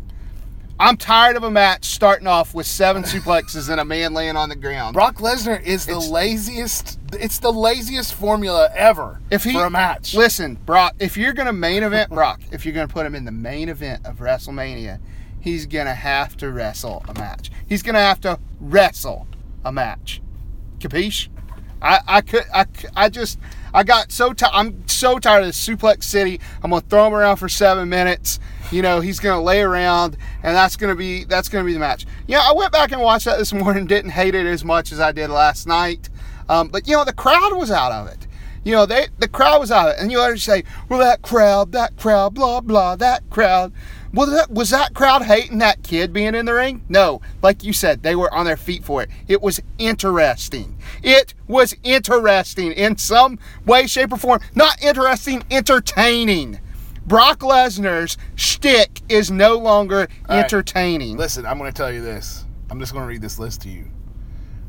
I'm 0.80 0.97
tired 0.97 1.37
of 1.37 1.42
a 1.42 1.50
match 1.50 1.87
starting 1.87 2.28
off 2.28 2.54
with 2.54 2.66
seven 2.66 3.02
suplexes 3.02 3.68
and 3.68 3.80
a 3.80 3.85
man 3.85 4.14
laying 4.14 4.37
on 4.37 4.49
the 4.49 4.54
ground. 4.54 4.94
Brock 4.94 5.16
Lesnar 5.16 5.61
is 5.62 5.87
the 5.87 5.92
It's- 5.92 6.08
laziest. 6.08 6.99
It's 7.14 7.38
the 7.38 7.52
laziest 7.52 8.14
formula 8.14 8.68
ever 8.76 9.18
if 9.30 9.42
he 9.44 9.54
for 9.54 9.64
a 9.64 9.70
match. 9.70 10.14
listen, 10.14 10.54
Brock, 10.66 10.94
if 11.00 11.16
you're 11.16 11.32
gonna 11.32 11.52
main 11.52 11.82
event 11.82 12.11
Brock, 12.11 12.40
if 12.52 12.64
you're 12.64 12.75
gonna 12.75 12.87
put 12.87 13.06
him 13.06 13.14
in 13.14 13.25
the 13.25 13.32
main 13.32 13.68
event 13.68 14.06
of 14.06 14.18
WrestleMania, 14.18 15.00
he's 15.40 15.66
gonna 15.66 15.94
have 15.94 16.37
to 16.37 16.50
wrestle 16.50 17.04
a 17.08 17.14
match. 17.18 17.50
He's 17.66 17.82
gonna 17.82 17.99
have 18.00 18.20
to 18.20 18.38
wrestle 18.61 19.26
a 19.64 19.73
match. 19.73 20.20
Capiche? 20.78 21.28
I, 21.82 22.00
I 22.06 22.20
could 22.20 22.44
I, 22.54 22.66
I 22.94 23.08
just 23.08 23.38
I 23.75 23.82
got 23.85 24.12
so 24.12 24.32
tired 24.32 24.52
I'm 24.54 24.87
so 24.87 25.18
tired 25.18 25.40
of 25.40 25.47
this 25.49 25.66
suplex 25.68 26.04
city. 26.04 26.40
I'm 26.62 26.70
gonna 26.70 26.82
throw 26.82 27.06
him 27.06 27.14
around 27.14 27.37
for 27.37 27.49
seven 27.49 27.88
minutes. 27.88 28.38
You 28.70 28.82
know, 28.82 29.00
he's 29.00 29.18
gonna 29.18 29.42
lay 29.42 29.62
around 29.62 30.16
and 30.42 30.54
that's 30.54 30.76
gonna 30.76 30.94
be 30.94 31.25
that's 31.25 31.48
gonna 31.48 31.64
be 31.64 31.72
the 31.72 31.78
match. 31.78 32.06
Yeah, 32.26 32.40
I 32.40 32.52
went 32.52 32.70
back 32.70 32.92
and 32.92 33.00
watched 33.00 33.25
that 33.25 33.38
this 33.38 33.52
morning, 33.54 33.87
didn't 33.87 34.10
hate 34.10 34.34
it 34.34 34.46
as 34.46 34.64
much 34.64 34.92
as 34.92 35.00
I 35.00 35.12
did 35.12 35.30
last 35.30 35.66
night. 35.66 36.08
Um, 36.48 36.68
but 36.68 36.87
you 36.87 36.96
know, 36.96 37.04
the 37.04 37.12
crowd 37.12 37.56
was 37.56 37.70
out 37.70 37.92
of 37.92 38.08
it. 38.08 38.26
You 38.64 38.72
know, 38.72 38.84
they 38.84 39.08
the 39.18 39.28
crowd 39.28 39.60
was 39.60 39.70
out 39.70 39.88
of 39.88 39.94
it. 39.94 40.00
And 40.00 40.12
you 40.12 40.20
always 40.20 40.42
say, 40.42 40.64
Well 40.88 40.98
that 41.00 41.22
crowd, 41.22 41.72
that 41.72 41.96
crowd, 41.96 42.34
blah 42.34 42.60
blah, 42.60 42.96
that 42.96 43.28
crowd. 43.30 43.72
Well, 44.12 44.26
that, 44.28 44.50
was 44.50 44.70
that 44.70 44.94
crowd 44.94 45.22
hating 45.22 45.58
that 45.58 45.82
kid 45.82 46.14
being 46.14 46.34
in 46.34 46.46
the 46.46 46.54
ring? 46.54 46.82
No. 46.88 47.20
Like 47.42 47.62
you 47.62 47.75
said, 47.75 48.02
they 48.02 48.16
were 48.16 48.32
on 48.32 48.46
their 48.46 48.56
feet 48.56 48.82
for 48.82 49.02
it. 49.02 49.10
It 49.26 49.42
was 49.42 49.60
interesting. 49.76 50.78
It 51.02 51.34
was 51.46 51.76
interesting 51.82 52.72
in 52.72 52.96
some 52.96 53.38
way, 53.66 53.87
shape, 53.87 54.12
or 54.12 54.16
form. 54.16 54.40
Not 54.54 54.82
interesting, 54.82 55.44
entertaining. 55.50 56.58
Brock 57.08 57.38
Lesnar's 57.38 58.18
shtick 58.34 59.00
is 59.08 59.30
no 59.30 59.56
longer 59.56 60.08
right. 60.28 60.44
entertaining. 60.44 61.16
Listen, 61.16 61.46
I'm 61.46 61.56
going 61.56 61.72
to 61.72 61.76
tell 61.76 61.90
you 61.90 62.02
this. 62.02 62.44
I'm 62.70 62.78
just 62.78 62.92
going 62.92 63.02
to 63.02 63.08
read 63.08 63.22
this 63.22 63.38
list 63.38 63.62
to 63.62 63.70
you. 63.70 63.90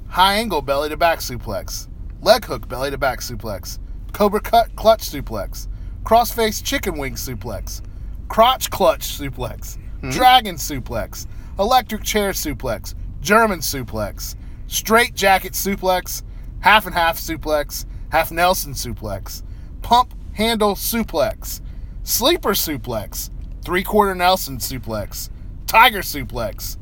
High 0.07 0.35
angle 0.35 0.61
belly 0.61 0.87
to 0.87 0.95
back 0.95 1.19
suplex, 1.19 1.89
leg 2.21 2.45
hook 2.45 2.69
belly 2.69 2.91
to 2.91 2.97
back 2.97 3.19
suplex, 3.19 3.77
cobra 4.13 4.39
cut 4.39 4.73
clutch 4.77 5.01
suplex, 5.01 5.67
crossface 6.03 6.63
chicken 6.63 6.97
wing 6.97 7.15
suplex, 7.15 7.81
crotch 8.29 8.69
clutch 8.69 9.19
suplex, 9.19 9.77
hmm? 9.99 10.09
dragon 10.09 10.55
suplex, 10.55 11.27
electric 11.59 12.03
chair 12.03 12.31
suplex, 12.31 12.95
German 13.19 13.59
suplex, 13.59 14.35
straight 14.67 15.13
jacket 15.13 15.51
suplex, 15.51 16.23
half 16.61 16.85
and 16.85 16.95
half 16.95 17.19
suplex, 17.19 17.85
half 18.13 18.31
Nelson 18.31 18.71
suplex, 18.71 19.43
pump 19.81 20.13
handle 20.31 20.75
suplex, 20.75 21.59
sleeper 22.03 22.51
suplex, 22.51 23.29
three 23.63 23.83
quarter 23.83 24.15
Nelson 24.15 24.57
suplex, 24.57 25.29
tiger 25.67 25.99
suplex, 25.99 26.77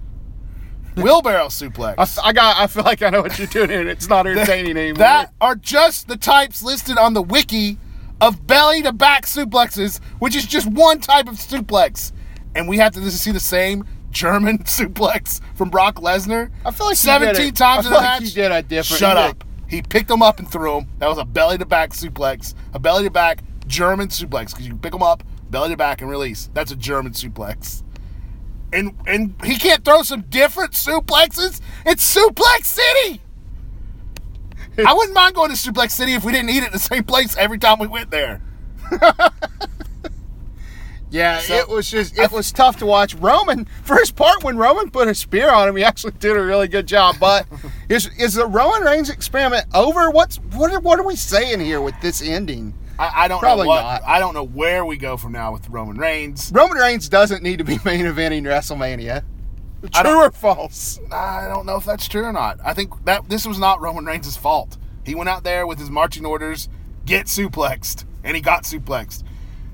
wheelbarrow 0.95 1.47
suplex. 1.47 1.95
I, 1.97 2.01
f- 2.03 2.19
I 2.23 2.33
got. 2.33 2.57
I 2.57 2.67
feel 2.67 2.83
like 2.83 3.01
I 3.01 3.09
know 3.09 3.21
what 3.21 3.37
you're 3.37 3.47
doing, 3.47 3.71
and 3.71 3.87
it's 3.89 4.07
not 4.09 4.27
entertaining 4.27 4.77
anymore. 4.77 4.97
That 4.99 5.33
are 5.41 5.55
just 5.55 6.07
the 6.07 6.17
types 6.17 6.63
listed 6.63 6.97
on 6.97 7.13
the 7.13 7.21
wiki 7.21 7.77
of 8.19 8.47
belly 8.47 8.81
to 8.81 8.91
back 8.91 9.25
suplexes, 9.25 10.01
which 10.19 10.35
is 10.35 10.45
just 10.45 10.67
one 10.71 10.99
type 10.99 11.27
of 11.27 11.35
suplex. 11.35 12.11
and 12.55 12.67
we 12.67 12.77
have 12.77 12.93
to 12.93 13.11
see 13.11 13.31
the 13.31 13.39
same 13.39 13.85
German 14.09 14.57
suplex 14.63 15.39
from 15.55 15.69
Brock 15.69 15.95
Lesnar. 15.97 16.49
I 16.65 16.71
feel 16.71 16.87
like 16.87 16.97
17 16.97 17.35
did 17.35 17.53
a- 17.53 17.55
times 17.55 17.85
in 17.85 17.91
the 17.91 17.97
like 17.97 18.21
match. 18.21 18.23
he 18.23 18.29
did 18.33 18.51
a 18.51 18.63
different- 18.63 18.99
Shut 18.99 19.17
up. 19.17 19.43
He 19.69 19.81
picked 19.83 20.09
him 20.09 20.23
up 20.23 20.39
and 20.39 20.49
threw 20.49 20.77
him. 20.79 20.87
That 20.99 21.09
was 21.09 21.17
a 21.17 21.25
belly 21.25 21.57
to 21.59 21.65
back 21.65 21.91
suplex, 21.91 22.55
a 22.73 22.79
belly 22.79 23.03
to 23.03 23.11
back 23.11 23.43
German 23.67 24.07
suplex 24.07 24.51
because 24.51 24.65
you 24.65 24.71
can 24.71 24.79
pick 24.79 24.93
him 24.93 25.03
up, 25.03 25.23
belly 25.49 25.69
to 25.69 25.77
back, 25.77 26.01
and 26.01 26.09
release. 26.09 26.49
That's 26.53 26.71
a 26.71 26.75
German 26.75 27.11
suplex. 27.13 27.83
And 28.73 28.93
and 29.05 29.35
he 29.43 29.57
can't 29.57 29.85
throw 29.85 30.01
some 30.03 30.21
different 30.23 30.73
suplexes. 30.73 31.61
It's 31.85 32.15
Suplex 32.15 32.65
City. 32.65 33.21
I 34.85 34.93
wouldn't 34.93 35.15
mind 35.15 35.35
going 35.35 35.49
to 35.49 35.55
Suplex 35.55 35.91
City 35.91 36.13
if 36.13 36.23
we 36.23 36.31
didn't 36.31 36.49
eat 36.49 36.63
at 36.63 36.71
the 36.71 36.79
same 36.79 37.03
place 37.03 37.35
every 37.37 37.57
time 37.57 37.79
we 37.79 37.87
went 37.87 38.11
there. 38.11 38.41
Yeah, 41.09 41.39
So- 41.39 41.55
it 41.55 41.69
was 41.69 41.89
just 41.89 42.17
it 42.17 42.31
was 42.31 42.51
tough 42.51 42.77
to 42.79 42.85
watch. 42.85 43.15
Roman 43.15 43.65
first 43.83 44.15
part 44.15 44.43
when 44.43 44.57
Roman 44.57 44.91
put 44.91 45.07
a 45.07 45.15
spear 45.15 45.49
on 45.49 45.69
him, 45.69 45.77
he 45.77 45.83
actually 45.83 46.11
did 46.19 46.35
a 46.35 46.41
really 46.41 46.67
good 46.67 46.85
job. 46.85 47.15
But 47.19 47.47
is 47.89 48.09
is 48.19 48.33
the 48.33 48.45
Roman 48.45 48.81
Reigns 48.81 49.09
experiment 49.09 49.65
over? 49.73 50.09
What's 50.11 50.35
what 50.37 50.71
are, 50.73 50.79
what 50.81 50.99
are 50.99 51.05
we 51.05 51.15
saying 51.15 51.61
here 51.61 51.79
with 51.79 51.95
this 52.01 52.21
ending? 52.21 52.73
I, 52.99 53.25
I 53.25 53.27
don't 53.27 53.39
Probably 53.39 53.65
know 53.65 53.69
what 53.69 53.81
not. 53.81 54.03
I 54.05 54.19
don't 54.19 54.33
know 54.33 54.45
where 54.45 54.85
we 54.85 54.97
go 54.97 55.17
from 55.17 55.31
now 55.31 55.51
with 55.51 55.69
Roman 55.69 55.97
Reigns. 55.97 56.51
Roman 56.53 56.77
Reigns 56.77 57.09
doesn't 57.09 57.43
need 57.43 57.57
to 57.59 57.63
be 57.63 57.79
main 57.85 58.05
eventing 58.05 58.43
WrestleMania. 58.43 59.23
True 59.93 60.25
or 60.25 60.31
false? 60.31 60.99
I 61.11 61.47
don't 61.47 61.65
know 61.65 61.77
if 61.77 61.85
that's 61.85 62.07
true 62.07 62.23
or 62.23 62.33
not. 62.33 62.59
I 62.63 62.73
think 62.73 63.05
that 63.05 63.29
this 63.29 63.45
was 63.45 63.59
not 63.59 63.79
Roman 63.79 64.05
Reigns' 64.05 64.35
fault. 64.35 64.77
He 65.05 65.13
went 65.13 65.29
out 65.29 65.43
there 65.43 65.67
with 65.67 65.77
his 65.77 65.89
marching 65.89 66.25
orders, 66.25 66.67
get 67.05 67.27
suplexed, 67.27 68.03
and 68.23 68.35
he 68.35 68.41
got 68.41 68.63
suplexed. 68.63 69.23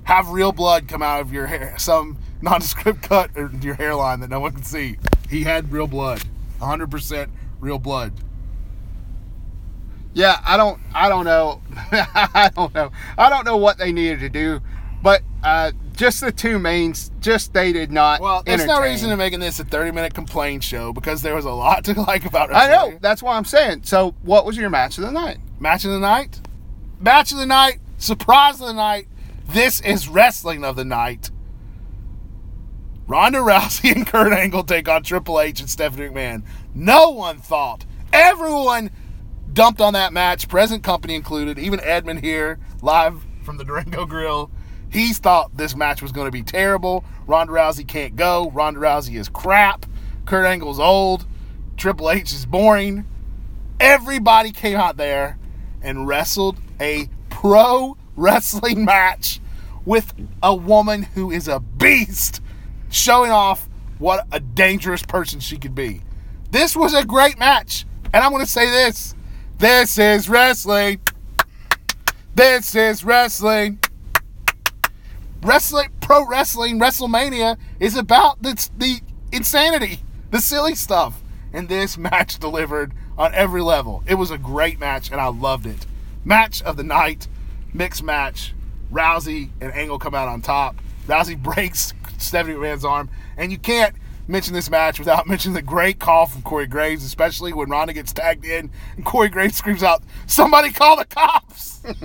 Have 0.03 0.29
real 0.29 0.51
blood 0.51 0.89
come 0.89 1.01
out 1.01 1.21
of 1.21 1.31
your 1.31 1.47
hair, 1.47 1.75
some 1.77 2.17
nondescript 2.41 3.01
cut 3.03 3.31
or 3.35 3.49
your 3.61 3.75
hairline 3.75 4.19
that 4.19 4.29
no 4.29 4.41
one 4.41 4.51
can 4.51 4.63
see. 4.63 4.97
He 5.29 5.43
had 5.43 5.71
real 5.71 5.87
blood, 5.87 6.21
100% 6.59 7.29
real 7.61 7.79
blood. 7.79 8.13
Yeah, 10.13 10.39
I 10.45 10.57
don't 10.57 10.79
I 10.93 11.09
don't 11.09 11.25
know. 11.25 11.61
I 11.91 12.51
don't 12.55 12.73
know. 12.73 12.91
I 13.17 13.29
don't 13.29 13.45
know 13.45 13.57
what 13.57 13.77
they 13.77 13.91
needed 13.91 14.19
to 14.19 14.29
do, 14.29 14.61
but 15.01 15.21
uh, 15.43 15.71
just 15.93 16.21
the 16.21 16.31
two 16.31 16.59
mains, 16.59 17.11
just 17.19 17.53
they 17.53 17.73
did 17.73 17.91
not. 17.91 18.21
Well, 18.21 18.43
there's 18.43 18.65
no 18.65 18.81
reason 18.81 19.09
to 19.09 19.17
making 19.17 19.39
this 19.39 19.59
a 19.59 19.65
30 19.65 19.91
minute 19.91 20.13
complaint 20.13 20.63
show 20.63 20.93
because 20.93 21.21
there 21.21 21.35
was 21.35 21.45
a 21.45 21.51
lot 21.51 21.85
to 21.85 21.99
like 22.07 22.25
about 22.25 22.49
it. 22.49 22.53
I 22.53 22.67
know. 22.67 22.97
That's 23.01 23.21
why 23.23 23.37
I'm 23.37 23.45
saying. 23.45 23.83
So, 23.83 24.15
what 24.21 24.45
was 24.45 24.57
your 24.57 24.69
match 24.69 24.97
of 24.97 25.03
the 25.03 25.11
night? 25.11 25.37
Match 25.59 25.85
of 25.85 25.91
the 25.91 25.99
night? 25.99 26.41
Match 26.99 27.31
of 27.31 27.37
the 27.37 27.45
night, 27.45 27.79
surprise 27.97 28.61
of 28.61 28.67
the 28.67 28.73
night. 28.73 29.07
This 29.47 29.81
is 29.81 30.07
wrestling 30.07 30.63
of 30.63 30.75
the 30.75 30.85
night. 30.85 31.29
Ronda 33.07 33.39
Rousey 33.39 33.91
and 33.95 34.07
Kurt 34.07 34.31
Angle 34.31 34.63
take 34.63 34.87
on 34.87 35.03
Triple 35.03 35.41
H 35.41 35.59
and 35.59 35.69
Stephanie 35.69 36.07
McMahon. 36.07 36.43
No 36.73 37.09
one 37.09 37.39
thought. 37.39 37.85
Everyone 38.11 38.91
dumped 39.53 39.81
on 39.81 39.93
that 39.93 40.13
match, 40.13 40.47
present 40.47 40.83
company 40.83 41.15
included, 41.15 41.59
even 41.59 41.79
Edmund 41.81 42.21
here, 42.21 42.59
live 42.81 43.23
from 43.43 43.57
the 43.57 43.63
Durango 43.63 44.05
Grill. 44.05 44.49
He 44.89 45.13
thought 45.13 45.55
this 45.57 45.75
match 45.75 46.01
was 46.01 46.11
going 46.11 46.27
to 46.27 46.31
be 46.31 46.43
terrible. 46.43 47.03
Ronda 47.25 47.53
Rousey 47.53 47.87
can't 47.87 48.15
go. 48.15 48.51
Ronda 48.51 48.79
Rousey 48.79 49.19
is 49.19 49.29
crap. 49.29 49.85
Kurt 50.25 50.45
Angle's 50.45 50.79
old. 50.79 51.25
Triple 51.77 52.11
H 52.11 52.31
is 52.33 52.45
boring. 52.45 53.05
Everybody 53.79 54.51
came 54.51 54.77
out 54.77 54.97
there 54.97 55.37
and 55.81 56.07
wrestled 56.07 56.59
a 56.79 57.09
pro 57.29 57.97
wrestling 58.15 58.85
match 58.85 59.39
with 59.85 60.13
a 60.41 60.55
woman 60.55 61.03
who 61.03 61.31
is 61.31 61.47
a 61.47 61.59
beast, 61.59 62.41
showing 62.89 63.31
off 63.31 63.67
what 63.97 64.25
a 64.31 64.39
dangerous 64.39 65.03
person 65.03 65.39
she 65.39 65.57
could 65.57 65.75
be. 65.75 66.01
This 66.51 66.75
was 66.75 66.93
a 66.93 67.03
great 67.03 67.37
match. 67.39 67.85
And 68.13 68.23
I'm 68.23 68.31
going 68.31 68.45
to 68.45 68.49
say 68.49 68.69
this 68.69 69.15
this 69.57 69.97
is 69.97 70.29
wrestling. 70.29 70.99
This 72.35 72.75
is 72.75 73.03
wrestling. 73.03 73.79
Wrestling, 75.41 75.89
pro 75.99 76.25
wrestling, 76.25 76.79
WrestleMania 76.79 77.57
is 77.79 77.97
about 77.97 78.41
the, 78.41 78.69
the 78.77 79.01
insanity, 79.31 79.99
the 80.31 80.39
silly 80.39 80.75
stuff. 80.75 81.21
And 81.51 81.69
this 81.69 81.97
match 81.97 82.39
delivered 82.39 82.93
on 83.17 83.33
every 83.33 83.61
level. 83.61 84.03
It 84.07 84.15
was 84.15 84.31
a 84.31 84.37
great 84.37 84.79
match, 84.79 85.11
and 85.11 85.19
I 85.19 85.27
loved 85.27 85.65
it. 85.65 85.85
Match 86.25 86.61
of 86.63 86.77
the 86.77 86.83
night, 86.83 87.27
mixed 87.73 88.03
match. 88.03 88.53
Rousey 88.91 89.49
and 89.59 89.73
Angle 89.73 89.99
come 89.99 90.15
out 90.15 90.27
on 90.27 90.41
top. 90.41 90.75
Rousey 91.07 91.37
breaks 91.41 91.93
Stephanie 92.17 92.55
McMahon's 92.55 92.85
arm, 92.85 93.09
and 93.37 93.51
you 93.51 93.57
can't 93.57 93.95
mention 94.27 94.53
this 94.53 94.69
match 94.69 94.99
without 94.99 95.27
mentioning 95.27 95.55
the 95.55 95.61
great 95.61 95.99
call 95.99 96.25
from 96.25 96.41
Corey 96.41 96.67
Graves, 96.67 97.03
especially 97.03 97.53
when 97.53 97.69
Ronda 97.69 97.93
gets 97.93 98.13
tagged 98.13 98.45
in 98.45 98.71
and 98.95 99.05
Corey 99.05 99.29
Graves 99.29 99.57
screams 99.57 99.83
out, 99.83 100.03
"Somebody 100.27 100.71
call 100.71 100.97
the 100.97 101.05
cops!" 101.05 101.81
a 101.85 101.95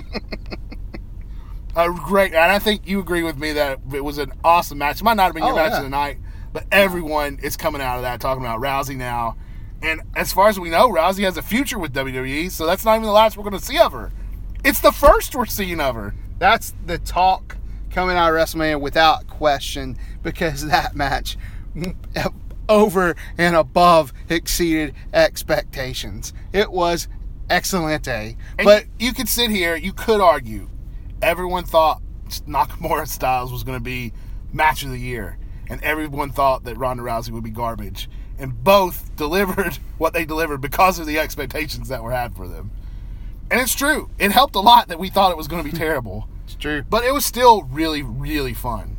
uh, 1.79 1.87
great, 1.89 2.33
and 2.33 2.51
I 2.51 2.59
think 2.59 2.87
you 2.87 2.99
agree 2.99 3.23
with 3.23 3.37
me 3.37 3.53
that 3.53 3.79
it 3.93 4.03
was 4.03 4.17
an 4.17 4.33
awesome 4.43 4.77
match. 4.77 5.01
It 5.01 5.03
might 5.03 5.15
not 5.17 5.25
have 5.25 5.33
been 5.33 5.43
your 5.43 5.53
Oh, 5.53 5.55
match 5.55 5.71
yeah. 5.71 5.77
of 5.77 5.83
the 5.83 5.89
night, 5.89 6.17
but 6.51 6.65
everyone 6.71 7.39
is 7.41 7.55
coming 7.55 7.81
out 7.81 7.97
of 7.97 8.01
that 8.03 8.19
talking 8.19 8.43
about 8.43 8.59
Rousey 8.59 8.95
now. 8.97 9.35
And 9.81 10.01
as 10.15 10.33
far 10.33 10.49
as 10.49 10.59
we 10.59 10.69
know, 10.69 10.89
Rousey 10.89 11.23
has 11.23 11.37
a 11.37 11.41
future 11.41 11.79
with 11.79 11.93
WWE, 11.93 12.51
so 12.51 12.65
that's 12.65 12.83
not 12.83 12.95
even 12.95 13.03
the 13.03 13.11
last 13.11 13.37
we're 13.37 13.43
going 13.43 13.57
to 13.57 13.63
see 13.65 13.77
of 13.77 13.93
her. 13.93 14.11
It's 14.65 14.81
the 14.81 14.91
first 14.91 15.33
we're 15.35 15.45
seeing 15.45 15.79
of 15.79 15.95
her. 15.95 16.13
That's 16.37 16.73
the 16.85 16.97
talk 16.97 17.55
coming 17.89 18.17
out 18.17 18.33
of 18.33 18.35
WrestleMania 18.35 18.81
without 18.81 19.27
question 19.27 19.97
because 20.21 20.65
that 20.67 20.95
match 20.95 21.37
over 22.69 23.15
and 23.37 23.55
above 23.55 24.13
exceeded 24.29 24.93
expectations. 25.13 26.33
It 26.53 26.71
was 26.71 27.07
excelente. 27.49 28.37
And 28.57 28.65
But 28.65 28.85
you, 28.99 29.07
you 29.07 29.13
could 29.13 29.27
sit 29.27 29.49
here, 29.49 29.75
you 29.75 29.91
could 29.91 30.21
argue. 30.21 30.69
Everyone 31.21 31.65
thought 31.65 32.01
Nakamura 32.47 33.07
Styles 33.07 33.51
was 33.51 33.63
going 33.63 33.77
to 33.77 33.83
be 33.83 34.13
match 34.53 34.83
of 34.83 34.91
the 34.91 34.99
year, 34.99 35.37
and 35.67 35.83
everyone 35.83 36.31
thought 36.31 36.63
that 36.63 36.77
Ronda 36.77 37.03
Rousey 37.03 37.31
would 37.31 37.43
be 37.43 37.49
garbage. 37.49 38.09
And 38.37 38.63
both 38.63 39.13
delivered 39.17 39.79
what 39.97 40.13
they 40.13 40.23
delivered 40.23 40.61
because 40.61 40.99
of 40.99 41.07
the 41.07 41.19
expectations 41.19 41.89
that 41.89 42.03
were 42.03 42.11
had 42.11 42.35
for 42.35 42.47
them. 42.47 42.71
And 43.51 43.59
it's 43.59 43.75
true. 43.75 44.09
It 44.19 44.31
helped 44.31 44.55
a 44.55 44.59
lot 44.59 44.87
that 44.89 44.99
we 44.99 45.09
thought 45.09 45.31
it 45.31 45.37
was 45.37 45.47
going 45.47 45.63
to 45.63 45.69
be 45.69 45.75
terrible. 45.85 46.29
it's 46.45 46.55
true. 46.55 46.83
But 46.83 47.03
it 47.03 47.13
was 47.13 47.25
still 47.25 47.63
really, 47.63 48.03
really 48.03 48.53
fun. 48.53 48.97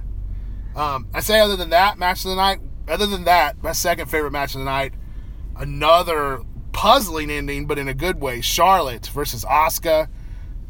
Um, 0.74 1.08
I 1.14 1.20
say, 1.20 1.40
other 1.40 1.56
than 1.56 1.70
that, 1.70 1.98
match 1.98 2.24
of 2.24 2.30
the 2.30 2.36
night, 2.36 2.60
other 2.90 3.06
than 3.06 3.24
that, 3.24 3.62
my 3.62 3.72
second 3.72 4.06
favorite 4.10 4.32
match 4.32 4.54
of 4.54 4.60
the 4.60 4.64
night, 4.64 4.94
another 5.56 6.42
puzzling 6.72 7.30
ending, 7.30 7.66
but 7.66 7.78
in 7.78 7.88
a 7.88 7.94
good 7.94 8.20
way 8.20 8.40
Charlotte 8.40 9.06
versus 9.08 9.44
Asuka 9.44 10.08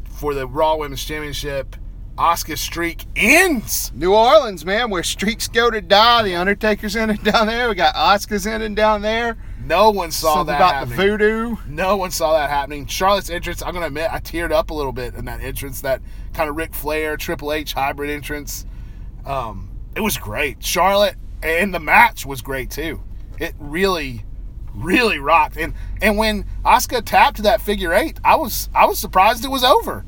for 0.05 0.33
the 0.33 0.47
Raw 0.47 0.75
Women's 0.75 1.03
Championship. 1.03 1.75
Asuka's 2.17 2.59
streak 2.61 3.05
ends. 3.15 3.91
New 3.95 4.13
Orleans, 4.13 4.65
man, 4.65 4.89
where 4.89 5.01
streaks 5.01 5.47
go 5.47 5.71
to 5.71 5.81
die. 5.81 6.23
The 6.23 6.35
Undertaker's 6.35 6.95
in 6.95 7.09
it 7.09 7.23
down 7.23 7.47
there. 7.47 7.69
We 7.69 7.75
got 7.75 7.95
Asuka's 7.95 8.45
in 8.45 8.61
it 8.61 8.75
down 8.75 9.01
there. 9.01 9.37
No 9.63 9.91
one 9.91 10.11
saw 10.11 10.35
Something 10.35 10.47
that 10.47 10.55
about 10.57 10.73
happening. 10.73 10.97
the 10.97 11.03
voodoo. 11.03 11.55
No 11.67 11.95
one 11.95 12.11
saw 12.11 12.33
that 12.33 12.49
happening. 12.49 12.85
Charlotte's 12.85 13.29
entrance, 13.29 13.61
I'm 13.63 13.71
going 13.71 13.81
to 13.81 13.87
admit, 13.87 14.11
I 14.11 14.19
teared 14.19 14.51
up 14.51 14.71
a 14.71 14.73
little 14.73 14.91
bit 14.91 15.15
in 15.15 15.25
that 15.25 15.39
entrance, 15.41 15.81
that 15.81 16.01
kind 16.33 16.49
of 16.49 16.55
Ric 16.57 16.73
Flair, 16.75 17.15
Triple 17.15 17.53
H 17.53 17.73
hybrid 17.73 18.09
entrance. 18.09 18.65
Um, 19.25 19.69
it 19.95 20.01
was 20.01 20.17
great. 20.17 20.63
Charlotte 20.63 21.15
and 21.43 21.73
the 21.73 21.79
match 21.79 22.25
was 22.25 22.41
great 22.41 22.69
too. 22.69 23.01
It 23.39 23.55
really, 23.59 24.23
really 24.73 25.19
rocked. 25.19 25.57
And 25.57 25.73
and 26.01 26.17
when 26.17 26.45
Asuka 26.63 27.03
tapped 27.03 27.37
to 27.37 27.41
that 27.43 27.61
figure 27.61 27.93
eight, 27.93 28.19
I 28.23 28.35
was 28.35 28.69
I 28.73 28.85
was 28.85 28.99
surprised 28.99 29.43
it 29.43 29.49
was 29.49 29.63
over. 29.63 30.05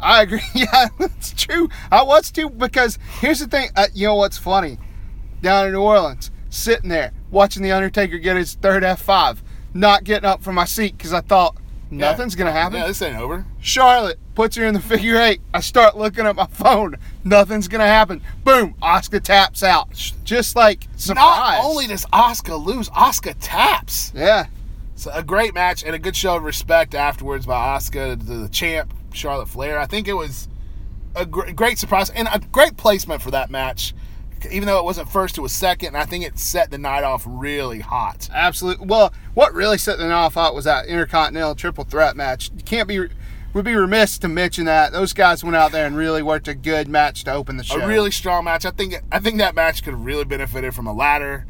I 0.00 0.22
agree. 0.22 0.40
Yeah, 0.54 0.88
that's 0.98 1.32
true. 1.32 1.68
I 1.90 2.02
was 2.02 2.30
too 2.30 2.50
because 2.50 2.98
here's 3.20 3.40
the 3.40 3.46
thing. 3.46 3.70
Uh, 3.76 3.86
you 3.94 4.06
know 4.06 4.16
what's 4.16 4.38
funny? 4.38 4.78
Down 5.40 5.66
in 5.66 5.72
New 5.72 5.82
Orleans, 5.82 6.30
sitting 6.50 6.88
there 6.88 7.12
watching 7.30 7.62
the 7.62 7.72
Undertaker 7.72 8.18
get 8.18 8.36
his 8.36 8.54
third 8.54 8.82
F5, 8.82 9.38
not 9.74 10.04
getting 10.04 10.24
up 10.28 10.42
from 10.42 10.54
my 10.54 10.64
seat 10.64 10.96
because 10.96 11.12
I 11.12 11.20
thought 11.20 11.56
nothing's 11.98 12.34
gonna 12.34 12.52
happen. 12.52 12.78
Yeah, 12.78 12.86
this 12.88 13.02
ain't 13.02 13.16
over. 13.16 13.44
Charlotte 13.60 14.18
puts 14.34 14.56
her 14.56 14.64
in 14.64 14.74
the 14.74 14.80
figure 14.80 15.16
eight. 15.20 15.40
I 15.54 15.60
start 15.60 15.96
looking 15.96 16.26
at 16.26 16.34
my 16.36 16.46
phone. 16.46 16.96
Nothing's 17.24 17.68
gonna 17.68 17.86
happen. 17.86 18.22
Boom! 18.44 18.74
Asuka 18.82 19.22
taps 19.22 19.62
out. 19.62 19.90
Just 20.24 20.56
like 20.56 20.88
surprise. 20.96 21.58
Not 21.58 21.64
only 21.64 21.86
does 21.86 22.04
Asuka 22.06 22.62
lose, 22.64 22.88
Asuka 22.90 23.34
taps. 23.40 24.12
yeah. 24.14 24.46
So 24.94 25.10
a 25.12 25.22
great 25.22 25.52
match 25.54 25.82
and 25.84 25.94
a 25.94 25.98
good 25.98 26.14
show 26.14 26.36
of 26.36 26.44
respect 26.44 26.94
afterwards 26.94 27.44
by 27.46 27.76
Asuka 27.76 28.18
to 28.18 28.24
the 28.24 28.48
champ 28.48 28.94
Charlotte 29.12 29.48
Flair. 29.48 29.78
I 29.78 29.86
think 29.86 30.06
it 30.08 30.12
was 30.12 30.48
a 31.14 31.26
gr- 31.26 31.50
great 31.50 31.78
surprise 31.78 32.08
and 32.10 32.28
a 32.32 32.38
great 32.38 32.76
placement 32.76 33.20
for 33.20 33.30
that 33.32 33.50
match. 33.50 33.94
Even 34.50 34.66
though 34.66 34.78
it 34.78 34.84
wasn't 34.84 35.08
first, 35.08 35.38
it 35.38 35.40
was 35.40 35.52
second, 35.52 35.88
and 35.88 35.96
I 35.96 36.04
think 36.04 36.24
it 36.24 36.38
set 36.38 36.70
the 36.70 36.78
night 36.78 37.04
off 37.04 37.24
really 37.26 37.80
hot. 37.80 38.28
Absolutely. 38.32 38.86
Well, 38.86 39.12
what 39.34 39.54
really 39.54 39.78
set 39.78 39.98
the 39.98 40.06
night 40.06 40.14
off 40.14 40.34
hot 40.34 40.54
was 40.54 40.64
that 40.64 40.86
Intercontinental 40.86 41.54
Triple 41.54 41.84
Threat 41.84 42.16
match. 42.16 42.50
You 42.56 42.62
can't 42.64 42.88
be 42.88 43.08
we'd 43.52 43.64
be 43.64 43.74
remiss 43.74 44.18
to 44.18 44.28
mention 44.28 44.64
that 44.64 44.92
those 44.92 45.12
guys 45.12 45.44
went 45.44 45.56
out 45.56 45.72
there 45.72 45.86
and 45.86 45.96
really 45.96 46.22
worked 46.22 46.48
a 46.48 46.54
good 46.54 46.88
match 46.88 47.24
to 47.24 47.32
open 47.32 47.56
the 47.56 47.64
show. 47.64 47.80
a 47.80 47.86
really 47.86 48.10
strong 48.10 48.44
match. 48.44 48.64
I 48.64 48.70
think 48.70 48.94
I 49.10 49.18
think 49.18 49.38
that 49.38 49.54
match 49.54 49.82
could 49.82 49.92
have 49.92 50.04
really 50.04 50.24
benefited 50.24 50.74
from 50.74 50.86
a 50.86 50.92
ladder. 50.92 51.46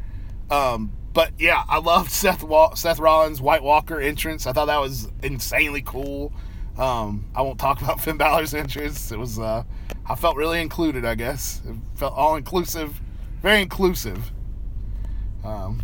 Um, 0.49 0.91
but 1.13 1.31
yeah, 1.39 1.63
I 1.67 1.79
loved 1.79 2.11
Seth 2.11 2.43
Seth 2.75 2.99
Rollins' 2.99 3.41
White 3.41 3.63
Walker 3.63 3.99
entrance. 3.99 4.47
I 4.47 4.53
thought 4.53 4.65
that 4.65 4.79
was 4.79 5.11
insanely 5.21 5.81
cool. 5.81 6.33
Um, 6.77 7.25
I 7.35 7.41
won't 7.41 7.59
talk 7.59 7.81
about 7.83 8.01
Finn 8.01 8.17
Balor's 8.17 8.53
entrance. 8.53 9.11
It 9.11 9.19
was 9.19 9.39
uh, 9.39 9.63
I 10.05 10.15
felt 10.15 10.35
really 10.35 10.61
included. 10.61 11.05
I 11.05 11.15
guess 11.15 11.61
it 11.67 11.75
felt 11.95 12.13
all 12.13 12.35
inclusive, 12.35 12.99
very 13.41 13.61
inclusive. 13.61 14.31
Um, 15.43 15.83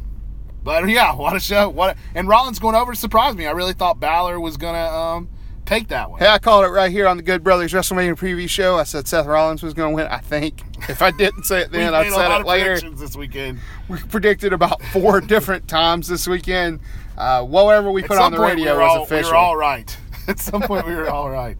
but 0.63 0.87
yeah, 0.89 1.15
what 1.15 1.35
a 1.35 1.39
show! 1.39 1.69
What 1.69 1.95
a, 1.95 1.99
and 2.15 2.27
Rollins 2.27 2.59
going 2.59 2.75
over 2.75 2.93
surprised 2.95 3.37
me. 3.37 3.47
I 3.47 3.51
really 3.51 3.73
thought 3.73 3.99
Balor 3.99 4.39
was 4.39 4.57
gonna 4.57 4.87
um, 4.87 5.29
take 5.69 5.87
that 5.89 6.09
one. 6.09 6.19
Hey, 6.19 6.27
I 6.27 6.39
called 6.39 6.65
it 6.65 6.69
right 6.69 6.91
here 6.91 7.07
on 7.07 7.15
the 7.17 7.23
Good 7.23 7.43
Brothers 7.43 7.71
WrestleMania 7.71 8.17
preview 8.17 8.49
show. 8.49 8.77
I 8.77 8.83
said 8.83 9.07
Seth 9.07 9.27
Rollins 9.27 9.61
was 9.61 9.75
going 9.75 9.91
to 9.91 9.95
win. 9.95 10.07
I 10.07 10.17
think 10.17 10.63
if 10.89 11.01
I 11.01 11.11
didn't 11.11 11.43
say 11.43 11.61
it 11.61 11.71
then, 11.71 11.93
I'd 11.93 12.11
said 12.11 12.41
it 12.41 12.45
later. 12.45 12.79
this 12.91 13.15
weekend. 13.15 13.59
We 13.87 13.99
predicted 13.99 14.51
about 14.51 14.81
four 14.85 15.21
different 15.35 15.67
times 15.67 16.07
this 16.07 16.27
weekend. 16.27 16.79
Uh, 17.17 17.43
whatever 17.43 17.91
we 17.91 18.01
At 18.01 18.07
put 18.07 18.17
on 18.17 18.31
the 18.31 18.39
radio 18.39 18.73
we 18.73 18.81
was 18.81 18.97
all, 18.97 19.03
official. 19.03 19.29
We 19.29 19.33
were 19.33 19.37
all 19.37 19.55
right. 19.55 19.97
At 20.27 20.39
some 20.39 20.61
point, 20.61 20.87
we 20.87 20.95
were 20.95 21.09
all 21.09 21.29
right. 21.29 21.57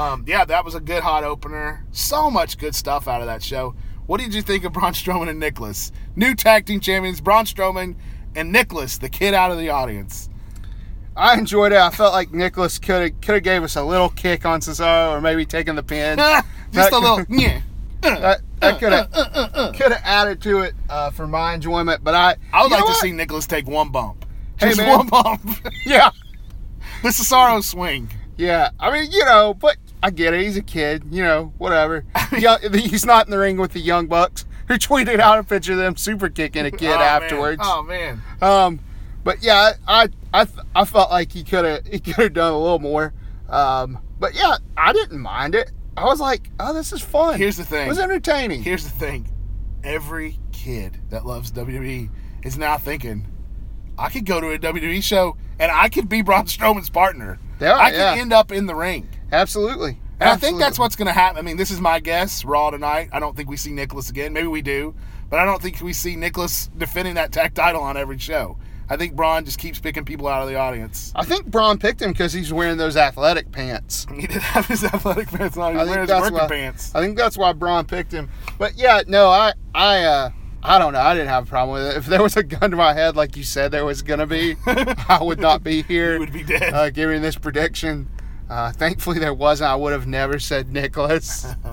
Um, 0.00 0.24
yeah, 0.26 0.44
that 0.46 0.64
was 0.64 0.74
a 0.74 0.80
good 0.80 1.02
hot 1.02 1.24
opener. 1.24 1.84
So 1.92 2.30
much 2.30 2.56
good 2.58 2.74
stuff 2.74 3.06
out 3.06 3.20
of 3.20 3.26
that 3.26 3.42
show. 3.42 3.74
What 4.06 4.20
did 4.20 4.34
you 4.34 4.42
think 4.42 4.64
of 4.64 4.72
Braun 4.72 4.92
Strowman 4.92 5.28
and 5.28 5.38
Nicholas? 5.38 5.92
New 6.16 6.34
tag 6.34 6.66
team 6.66 6.80
champions, 6.80 7.20
Braun 7.20 7.44
Strowman 7.44 7.96
and 8.34 8.50
Nicholas, 8.50 8.98
the 8.98 9.08
kid 9.08 9.34
out 9.34 9.50
of 9.50 9.58
the 9.58 9.68
audience. 9.68 10.28
I 11.16 11.36
enjoyed 11.36 11.72
it. 11.72 11.78
I 11.78 11.90
felt 11.90 12.12
like 12.12 12.32
Nicholas 12.32 12.78
could 12.78 13.02
have 13.12 13.20
could 13.20 13.34
have 13.34 13.42
gave 13.42 13.62
us 13.62 13.76
a 13.76 13.82
little 13.84 14.08
kick 14.08 14.46
on 14.46 14.60
Cesaro 14.60 15.10
or 15.12 15.20
maybe 15.20 15.44
taken 15.44 15.76
the 15.76 15.82
pin. 15.82 16.16
Just 16.72 16.90
That- 16.90 16.92
a 16.92 16.98
little, 16.98 17.24
yeah. 17.28 17.60
that 18.00 18.40
that 18.60 18.78
could 18.78 18.92
have 18.92 19.10
could 19.74 19.92
have 19.92 20.02
added 20.04 20.40
to 20.42 20.60
it 20.60 20.74
uh, 20.88 21.10
for 21.10 21.26
my 21.26 21.52
enjoyment. 21.52 22.02
But 22.02 22.14
I 22.14 22.36
I 22.52 22.62
would 22.62 22.72
like 22.72 22.86
to 22.86 22.94
see 22.94 23.12
Nicholas 23.12 23.46
take 23.46 23.66
one 23.66 23.90
bump. 23.90 24.24
Hey, 24.58 24.68
Just 24.68 24.78
man. 24.78 24.96
one 24.98 25.08
bump. 25.08 25.42
Yeah, 25.84 26.10
the 27.02 27.08
Cesaro 27.10 27.62
swing. 27.62 28.08
yeah. 28.38 28.70
I 28.80 28.90
mean, 28.90 29.10
you 29.10 29.24
know, 29.24 29.52
but 29.52 29.76
I 30.02 30.10
get 30.10 30.34
it. 30.34 30.42
He's 30.42 30.56
a 30.56 30.62
kid. 30.62 31.04
You 31.10 31.22
know, 31.22 31.52
whatever. 31.58 32.04
He's 32.30 33.04
not 33.06 33.26
in 33.26 33.30
the 33.30 33.38
ring 33.38 33.56
with 33.56 33.72
the 33.72 33.80
Young 33.80 34.06
Bucks. 34.06 34.44
Who 34.68 34.74
tweeted 34.78 35.18
out 35.18 35.38
a 35.38 35.42
picture 35.42 35.72
of 35.72 35.78
them 35.78 35.96
super 35.96 36.28
kicking 36.28 36.64
a 36.64 36.70
kid 36.70 36.90
Oh, 36.90 36.98
man. 36.98 37.22
afterwards. 37.22 37.62
Oh 37.64 37.82
man. 37.82 38.22
Um, 38.40 38.80
but 39.24 39.42
yeah, 39.42 39.72
I 39.88 40.08
I 40.32 40.46
I 40.76 40.84
felt 40.84 41.10
like 41.10 41.32
he 41.32 41.42
could 41.42 41.64
have 41.64 41.86
he 41.86 41.98
could 41.98 42.14
have 42.16 42.32
done 42.34 42.52
a 42.52 42.58
little 42.58 42.78
more. 42.78 43.12
Um, 43.48 43.98
but 44.20 44.34
yeah, 44.34 44.58
I 44.76 44.92
didn't 44.92 45.20
mind 45.20 45.54
it. 45.56 45.72
I 45.96 46.04
was 46.04 46.20
like, 46.20 46.50
oh, 46.60 46.72
this 46.72 46.92
is 46.92 47.02
fun. 47.02 47.36
Here's 47.36 47.56
the 47.56 47.64
thing. 47.64 47.86
It 47.86 47.88
was 47.88 47.98
entertaining. 47.98 48.62
Here's 48.62 48.84
the 48.84 48.90
thing. 48.90 49.28
Every 49.82 50.38
kid 50.52 50.98
that 51.10 51.26
loves 51.26 51.50
WWE 51.50 52.08
is 52.44 52.56
now 52.56 52.78
thinking, 52.78 53.26
I 53.98 54.08
could 54.08 54.24
go 54.24 54.40
to 54.40 54.50
a 54.52 54.58
WWE 54.58 55.02
show 55.02 55.36
and 55.58 55.70
I 55.70 55.88
could 55.88 56.08
be 56.08 56.22
Braun 56.22 56.44
Strowman's 56.44 56.90
partner. 56.90 57.38
Yeah, 57.60 57.76
I 57.76 57.90
could 57.90 57.96
yeah. 57.98 58.14
end 58.14 58.32
up 58.32 58.52
in 58.52 58.66
the 58.66 58.74
ring. 58.74 59.08
Absolutely. 59.32 59.98
And 60.20 60.28
I 60.28 60.36
think 60.36 60.58
that's 60.58 60.78
what's 60.78 60.96
going 60.96 61.06
to 61.06 61.12
happen. 61.12 61.38
I 61.38 61.42
mean, 61.42 61.56
this 61.56 61.70
is 61.70 61.80
my 61.80 61.98
guess. 61.98 62.44
Raw 62.44 62.70
tonight. 62.70 63.08
I 63.12 63.20
don't 63.20 63.34
think 63.36 63.48
we 63.48 63.56
see 63.56 63.72
Nicholas 63.72 64.10
again. 64.10 64.32
Maybe 64.34 64.48
we 64.48 64.60
do, 64.60 64.94
but 65.30 65.38
I 65.38 65.44
don't 65.46 65.62
think 65.62 65.80
we 65.80 65.92
see 65.94 66.14
Nicholas 66.16 66.68
defending 66.76 67.14
that 67.14 67.32
tag 67.32 67.54
title 67.54 67.82
on 67.82 67.96
every 67.96 68.18
show. 68.18 68.58
I 68.90 68.96
think 68.96 69.14
Braun 69.14 69.44
just 69.44 69.58
keeps 69.58 69.78
picking 69.78 70.04
people 70.04 70.26
out 70.26 70.42
of 70.42 70.48
the 70.48 70.56
audience. 70.56 71.12
I 71.14 71.24
think 71.24 71.46
Braun 71.46 71.78
picked 71.78 72.02
him 72.02 72.10
because 72.10 72.32
he's 72.32 72.52
wearing 72.52 72.76
those 72.76 72.96
athletic 72.96 73.50
pants. 73.52 74.06
He 74.14 74.26
did 74.26 74.42
have 74.42 74.66
his 74.66 74.82
athletic 74.84 75.28
pants 75.28 75.56
on. 75.56 75.74
He 75.74 75.78
I 75.78 75.84
think 75.84 75.90
wearing 75.90 76.00
his 76.02 76.08
that's 76.08 76.22
working 76.22 76.38
why. 76.38 76.48
pants. 76.48 76.94
I 76.94 77.00
think 77.00 77.16
that's 77.16 77.38
why 77.38 77.52
Braun 77.52 77.86
picked 77.86 78.12
him. 78.12 78.28
But 78.58 78.76
yeah, 78.76 79.02
no, 79.06 79.28
I 79.28 79.52
I 79.74 80.02
uh 80.04 80.30
I 80.62 80.78
don't 80.78 80.92
know. 80.92 80.98
I 81.00 81.14
didn't 81.14 81.28
have 81.28 81.44
a 81.44 81.48
problem 81.48 81.82
with 81.82 81.92
it. 81.94 81.96
If 81.98 82.06
there 82.06 82.22
was 82.22 82.36
a 82.36 82.42
gun 82.42 82.72
to 82.72 82.76
my 82.76 82.92
head, 82.92 83.16
like 83.16 83.36
you 83.36 83.44
said 83.44 83.70
there 83.70 83.84
was 83.86 84.02
gonna 84.02 84.26
be, 84.26 84.56
I 84.66 85.20
would 85.22 85.38
not 85.40 85.62
be 85.62 85.82
here. 85.82 86.14
You 86.14 86.18
would 86.20 86.32
be 86.32 86.42
dead. 86.42 86.74
uh, 86.74 86.90
giving 86.90 87.22
this 87.22 87.36
prediction. 87.36 88.10
Uh, 88.50 88.72
thankfully, 88.72 89.18
there 89.20 89.32
wasn't. 89.32 89.70
I 89.70 89.76
would 89.76 89.92
have 89.92 90.06
never 90.08 90.38
said 90.40 90.68
Nicholas. 90.72 91.44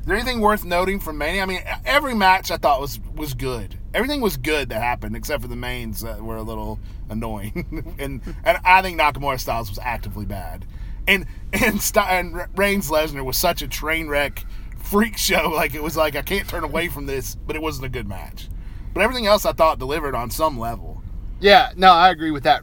Is 0.00 0.06
there 0.06 0.16
anything 0.16 0.40
worth 0.40 0.64
noting 0.64 0.98
from 1.00 1.16
Mania? 1.16 1.42
I 1.42 1.46
mean, 1.46 1.60
every 1.84 2.14
match 2.14 2.50
I 2.50 2.56
thought 2.56 2.80
was 2.80 2.98
was 3.14 3.34
good. 3.34 3.78
Everything 3.94 4.20
was 4.20 4.36
good 4.36 4.68
that 4.70 4.82
happened, 4.82 5.14
except 5.14 5.42
for 5.42 5.48
the 5.48 5.56
mains 5.56 6.00
that 6.00 6.20
were 6.20 6.36
a 6.36 6.42
little 6.42 6.80
annoying. 7.08 7.94
and 7.98 8.20
and 8.42 8.58
I 8.64 8.82
think 8.82 8.98
Nakamura 8.98 9.38
Styles 9.38 9.68
was 9.68 9.78
actively 9.78 10.24
bad. 10.26 10.64
And 11.06 11.26
and 11.52 11.80
St- 11.80 12.08
and 12.10 12.46
Reigns 12.56 12.90
Lesnar 12.90 13.24
was 13.24 13.36
such 13.36 13.62
a 13.62 13.68
train 13.68 14.08
wreck 14.08 14.44
freak 14.76 15.16
show. 15.16 15.50
Like 15.54 15.74
it 15.74 15.82
was 15.82 15.96
like 15.96 16.16
I 16.16 16.22
can't 16.22 16.48
turn 16.48 16.64
away 16.64 16.88
from 16.88 17.06
this, 17.06 17.36
but 17.36 17.54
it 17.54 17.62
wasn't 17.62 17.86
a 17.86 17.90
good 17.90 18.08
match. 18.08 18.48
But 18.92 19.02
everything 19.04 19.26
else 19.26 19.46
I 19.46 19.52
thought 19.52 19.78
delivered 19.78 20.14
on 20.16 20.30
some 20.30 20.58
level. 20.58 21.02
yeah, 21.40 21.70
no, 21.76 21.92
I 21.92 22.10
agree 22.10 22.30
with 22.32 22.42
that. 22.44 22.62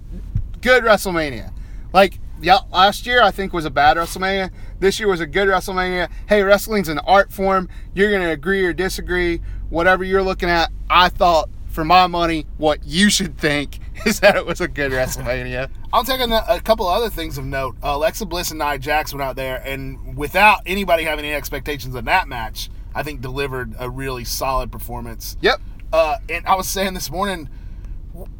Good 0.61 0.83
WrestleMania. 0.83 1.53
Like, 1.93 2.19
yeah, 2.41 2.59
last 2.71 3.05
year 3.05 3.21
I 3.21 3.31
think 3.31 3.53
was 3.53 3.65
a 3.65 3.69
bad 3.69 3.97
WrestleMania. 3.97 4.51
This 4.79 4.99
year 4.99 5.07
was 5.07 5.19
a 5.19 5.27
good 5.27 5.47
WrestleMania. 5.47 6.09
Hey, 6.27 6.43
wrestling's 6.43 6.89
an 6.89 6.99
art 6.99 7.31
form. 7.31 7.69
You're 7.93 8.11
gonna 8.11 8.31
agree 8.31 8.65
or 8.65 8.73
disagree. 8.73 9.41
Whatever 9.69 10.03
you're 10.03 10.23
looking 10.23 10.49
at, 10.49 10.71
I 10.89 11.09
thought 11.09 11.49
for 11.75 11.83
my 11.83 12.07
money, 12.07 12.47
what 12.57 12.85
you 12.85 13.09
should 13.09 13.37
think 13.37 13.79
is 14.05 14.21
that 14.21 14.35
it 14.35 14.45
was 14.45 14.61
a 14.61 14.67
good 14.67 14.91
WrestleMania. 14.91 15.69
I'll 15.91 16.03
take 16.03 16.21
a, 16.21 16.45
a 16.49 16.61
couple 16.61 16.87
other 16.87 17.09
things 17.09 17.37
of 17.37 17.45
note. 17.45 17.75
Uh, 17.83 17.95
Alexa 17.95 18.25
Bliss 18.25 18.51
and 18.51 18.59
Nia 18.59 18.79
Jax 18.79 19.13
went 19.13 19.21
out 19.21 19.35
there, 19.35 19.61
and 19.65 20.15
without 20.17 20.61
anybody 20.65 21.03
having 21.03 21.25
any 21.25 21.33
expectations 21.33 21.95
of 21.95 22.05
that 22.05 22.27
match, 22.27 22.69
I 22.95 23.03
think 23.03 23.21
delivered 23.21 23.75
a 23.77 23.89
really 23.89 24.23
solid 24.23 24.71
performance. 24.71 25.35
Yep. 25.41 25.59
Uh, 25.91 26.17
and 26.29 26.45
I 26.47 26.55
was 26.55 26.67
saying 26.67 26.93
this 26.93 27.11
morning, 27.11 27.49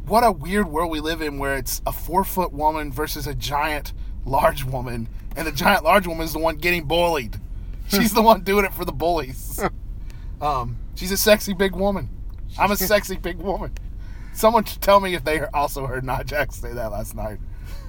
what 0.06 0.24
a 0.24 0.32
weird 0.32 0.68
world 0.68 0.90
we 0.90 1.00
live 1.00 1.20
in 1.20 1.38
where 1.38 1.56
it's 1.56 1.82
a 1.86 1.92
four 1.92 2.24
foot 2.24 2.52
woman 2.52 2.90
versus 2.90 3.26
a 3.26 3.34
giant 3.34 3.92
large 4.24 4.64
woman, 4.64 5.08
and 5.36 5.46
the 5.46 5.52
giant 5.52 5.84
large 5.84 6.06
woman 6.06 6.24
is 6.24 6.32
the 6.32 6.38
one 6.38 6.56
getting 6.56 6.84
bullied. 6.84 7.36
She's 7.88 8.12
the 8.12 8.22
one 8.22 8.42
doing 8.42 8.64
it 8.64 8.74
for 8.74 8.84
the 8.84 8.92
bullies. 8.92 9.62
Um, 10.38 10.76
she's 10.94 11.12
a 11.12 11.16
sexy 11.16 11.54
big 11.54 11.74
woman. 11.74 12.10
I'm 12.58 12.70
a 12.70 12.76
sexy 12.76 13.16
big 13.16 13.38
woman. 13.38 13.72
Someone 14.34 14.64
should 14.64 14.82
tell 14.82 15.00
me 15.00 15.14
if 15.14 15.24
they 15.24 15.40
also 15.40 15.86
heard 15.86 16.04
Nia 16.04 16.24
Jax 16.24 16.56
say 16.56 16.74
that 16.74 16.92
last 16.92 17.14
night. 17.16 17.38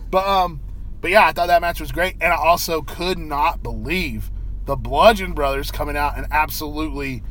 But 0.09 0.25
um, 0.25 0.61
but 1.01 1.11
yeah, 1.11 1.27
I 1.27 1.33
thought 1.33 1.47
that 1.47 1.61
match 1.61 1.81
was 1.81 1.91
great, 1.91 2.15
and 2.21 2.31
I 2.31 2.37
also 2.37 2.81
could 2.81 3.17
not 3.17 3.61
believe 3.61 4.31
the 4.65 4.77
Bludgeon 4.77 5.33
Brothers 5.33 5.71
coming 5.71 5.97
out 5.97 6.17
and 6.17 6.25
absolutely 6.31 7.21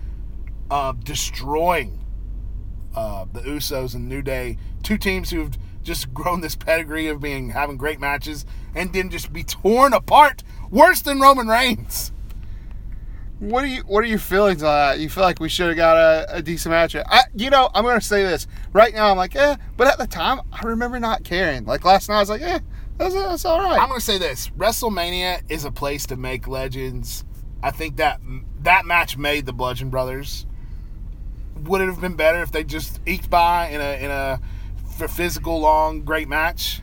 uh, 0.70 0.92
destroying 1.02 2.04
uh, 2.96 3.26
the 3.32 3.40
Usos 3.40 3.94
and 3.94 4.08
New 4.08 4.22
Day, 4.22 4.56
two 4.82 4.98
teams 4.98 5.30
who've 5.30 5.56
just 5.82 6.12
grown 6.14 6.40
this 6.40 6.56
pedigree 6.56 7.06
of 7.08 7.20
being 7.20 7.50
having 7.50 7.76
great 7.76 8.00
matches, 8.00 8.44
and 8.74 8.92
then 8.92 9.10
just 9.10 9.32
be 9.32 9.44
torn 9.44 9.92
apart 9.92 10.42
worse 10.70 11.02
than 11.02 11.20
Roman 11.20 11.46
Reigns. 11.46 12.12
What 13.38 13.64
are 13.64 13.68
you 13.68 13.82
What 13.82 14.02
are 14.02 14.06
your 14.06 14.18
feelings 14.18 14.62
on 14.62 14.74
that? 14.74 14.98
You 14.98 15.10
feel 15.10 15.22
like 15.22 15.40
we 15.40 15.50
should 15.50 15.68
have 15.68 15.76
got 15.76 15.96
a, 15.96 16.36
a 16.36 16.42
decent 16.42 16.70
match? 16.70 16.96
I, 16.96 17.24
you 17.34 17.50
know, 17.50 17.68
I'm 17.74 17.84
gonna 17.84 18.00
say 18.00 18.22
this 18.22 18.46
right 18.72 18.94
now. 18.94 19.10
I'm 19.10 19.18
like, 19.18 19.36
eh, 19.36 19.56
but 19.76 19.86
at 19.86 19.98
the 19.98 20.06
time, 20.06 20.40
I 20.50 20.66
remember 20.66 20.98
not 20.98 21.22
caring. 21.22 21.66
Like 21.66 21.84
last 21.84 22.08
night, 22.08 22.16
I 22.16 22.20
was 22.20 22.30
like, 22.30 22.40
eh, 22.40 22.60
that's, 22.98 23.14
that's 23.14 23.44
all 23.44 23.60
right. 23.60 23.78
I'm 23.78 23.88
going 23.88 24.00
to 24.00 24.04
say 24.04 24.18
this: 24.18 24.48
WrestleMania 24.56 25.42
is 25.50 25.64
a 25.64 25.70
place 25.70 26.06
to 26.06 26.16
make 26.16 26.48
legends. 26.48 27.24
I 27.62 27.70
think 27.70 27.96
that 27.96 28.20
that 28.62 28.86
match 28.86 29.18
made 29.18 29.44
the 29.46 29.52
Bludgeon 29.52 29.90
Brothers. 29.90 30.46
Would 31.64 31.80
it 31.80 31.86
have 31.86 32.00
been 32.00 32.14
better 32.14 32.42
if 32.42 32.52
they 32.52 32.64
just 32.64 33.00
eked 33.06 33.30
by 33.30 33.68
in 33.68 33.80
a 33.80 34.04
in 34.04 34.10
a 34.10 34.40
f- 35.00 35.10
physical, 35.10 35.60
long, 35.60 36.02
great 36.02 36.28
match? 36.28 36.80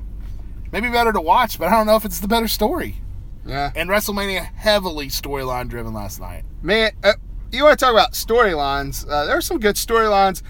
Maybe 0.71 0.89
better 0.89 1.13
to 1.13 1.21
watch, 1.21 1.59
but 1.59 1.67
I 1.67 1.71
don't 1.71 1.86
know 1.86 1.95
if 1.95 2.05
it's 2.05 2.19
the 2.19 2.27
better 2.27 2.47
story. 2.47 2.95
yeah, 3.45 3.71
And 3.75 3.89
WrestleMania 3.89 4.53
heavily 4.55 5.07
storyline 5.07 5.67
driven 5.69 5.93
last 5.93 6.19
night. 6.19 6.43
man. 6.62 6.91
Uh, 7.03 7.13
you 7.51 7.63
want 7.63 7.77
to 7.77 7.86
talk 7.86 7.93
about 7.93 8.13
storylines? 8.13 9.07
Uh, 9.07 9.25
there 9.25 9.38
are 9.38 9.41
some 9.41 9.59
good 9.59 9.75
storylines. 9.75 10.41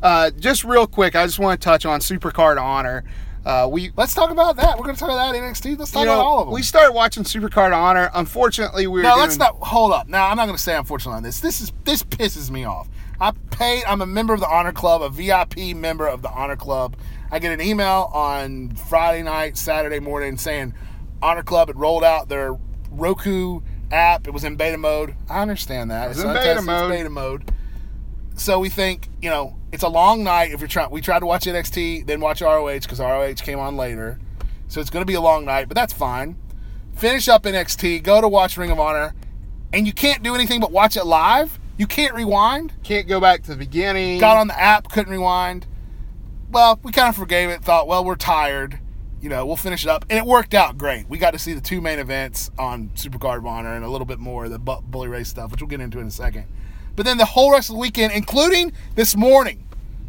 Uh, 0.00 0.30
just 0.30 0.62
real 0.62 0.86
quick, 0.86 1.16
I 1.16 1.26
just 1.26 1.40
want 1.40 1.60
to 1.60 1.64
touch 1.64 1.84
on 1.84 1.98
Supercard 1.98 2.60
Honor. 2.62 3.02
Uh, 3.44 3.68
we 3.68 3.90
Let's 3.96 4.14
talk 4.14 4.30
about 4.30 4.54
that. 4.58 4.78
We're 4.78 4.84
going 4.84 4.94
to 4.94 5.00
talk 5.00 5.10
about 5.10 5.32
that 5.32 5.40
NXT. 5.42 5.76
Let's 5.76 5.90
talk 5.90 6.00
you 6.02 6.06
know, 6.06 6.14
about 6.14 6.24
all 6.24 6.38
of 6.40 6.46
them. 6.46 6.54
we 6.54 6.62
started 6.62 6.92
watching 6.92 7.24
Supercard 7.24 7.76
Honor. 7.76 8.08
Unfortunately, 8.14 8.86
we 8.86 8.98
were 9.00 9.02
No, 9.02 9.10
doing, 9.16 9.20
let's 9.22 9.36
not 9.38 9.56
hold 9.56 9.92
up. 9.92 10.06
Now, 10.06 10.28
I'm 10.28 10.36
not 10.36 10.44
going 10.46 10.56
to 10.56 10.62
say 10.62 10.76
unfortunately 10.76 11.16
on 11.16 11.22
this. 11.24 11.40
This 11.40 11.60
is 11.60 11.72
this 11.82 12.04
pisses 12.04 12.50
me 12.50 12.64
off. 12.64 12.88
I 13.22 13.30
paid. 13.52 13.84
I'm 13.84 14.00
a 14.02 14.06
member 14.06 14.34
of 14.34 14.40
the 14.40 14.48
Honor 14.48 14.72
Club, 14.72 15.00
a 15.00 15.08
VIP 15.08 15.76
member 15.76 16.08
of 16.08 16.22
the 16.22 16.28
Honor 16.28 16.56
Club. 16.56 16.96
I 17.30 17.38
get 17.38 17.52
an 17.52 17.60
email 17.64 18.10
on 18.12 18.74
Friday 18.74 19.22
night, 19.22 19.56
Saturday 19.56 20.00
morning 20.00 20.36
saying 20.36 20.74
Honor 21.22 21.44
Club 21.44 21.68
had 21.68 21.78
rolled 21.78 22.02
out 22.02 22.28
their 22.28 22.58
Roku 22.90 23.60
app. 23.92 24.26
It 24.26 24.32
was 24.32 24.42
in 24.42 24.56
beta 24.56 24.76
mode. 24.76 25.14
I 25.30 25.40
understand 25.40 25.92
that. 25.92 26.08
was 26.08 26.18
It's 26.18 26.26
in 26.26 26.34
beta 26.34 26.56
it's 26.56 26.64
mode. 26.64 26.90
beta 26.90 27.10
mode. 27.10 27.52
So 28.34 28.58
we 28.58 28.68
think, 28.68 29.08
you 29.20 29.30
know, 29.30 29.56
it's 29.70 29.84
a 29.84 29.88
long 29.88 30.24
night. 30.24 30.50
If 30.50 30.58
you're 30.58 30.66
trying, 30.66 30.90
we 30.90 31.00
tried 31.00 31.20
to 31.20 31.26
watch 31.26 31.44
NXT, 31.44 32.04
then 32.08 32.20
watch 32.20 32.40
ROH 32.40 32.80
because 32.80 32.98
ROH 32.98 33.34
came 33.34 33.60
on 33.60 33.76
later. 33.76 34.18
So 34.66 34.80
it's 34.80 34.90
going 34.90 35.02
to 35.02 35.06
be 35.06 35.14
a 35.14 35.20
long 35.20 35.44
night, 35.44 35.68
but 35.68 35.76
that's 35.76 35.92
fine. 35.92 36.36
finish 36.96 37.28
up 37.28 37.44
NXT, 37.44 38.02
go 38.02 38.20
to 38.20 38.26
watch 38.26 38.56
Ring 38.56 38.72
of 38.72 38.80
Honor, 38.80 39.14
and 39.72 39.86
you 39.86 39.92
can't 39.92 40.24
do 40.24 40.34
anything 40.34 40.58
but 40.58 40.72
watch 40.72 40.96
it 40.96 41.04
live. 41.06 41.60
You 41.76 41.86
can't 41.86 42.14
rewind. 42.14 42.74
Can't 42.82 43.08
go 43.08 43.20
back 43.20 43.42
to 43.44 43.50
the 43.50 43.56
beginning. 43.56 44.20
Got 44.20 44.36
on 44.36 44.48
the 44.48 44.58
app, 44.58 44.90
couldn't 44.90 45.12
rewind. 45.12 45.66
Well, 46.50 46.78
we 46.82 46.92
kind 46.92 47.08
of 47.08 47.16
forgave 47.16 47.48
it. 47.48 47.62
Thought, 47.62 47.86
well, 47.86 48.04
we're 48.04 48.14
tired. 48.14 48.78
You 49.20 49.28
know, 49.28 49.46
we'll 49.46 49.56
finish 49.56 49.84
it 49.84 49.88
up, 49.88 50.04
and 50.10 50.18
it 50.18 50.26
worked 50.26 50.52
out 50.52 50.76
great. 50.76 51.08
We 51.08 51.16
got 51.16 51.30
to 51.30 51.38
see 51.38 51.52
the 51.52 51.60
two 51.60 51.80
main 51.80 51.98
events 52.00 52.50
on 52.58 52.90
Supercard 52.96 53.38
of 53.38 53.46
Honor 53.46 53.74
and 53.74 53.84
a 53.84 53.88
little 53.88 54.04
bit 54.04 54.18
more 54.18 54.46
of 54.46 54.50
the 54.50 54.58
Bully 54.58 55.08
Ray 55.08 55.24
stuff, 55.24 55.52
which 55.52 55.60
we'll 55.60 55.68
get 55.68 55.80
into 55.80 56.00
in 56.00 56.08
a 56.08 56.10
second. 56.10 56.46
But 56.96 57.06
then 57.06 57.18
the 57.18 57.24
whole 57.24 57.52
rest 57.52 57.70
of 57.70 57.76
the 57.76 57.80
weekend, 57.80 58.12
including 58.12 58.72
this 58.96 59.16
morning, 59.16 59.66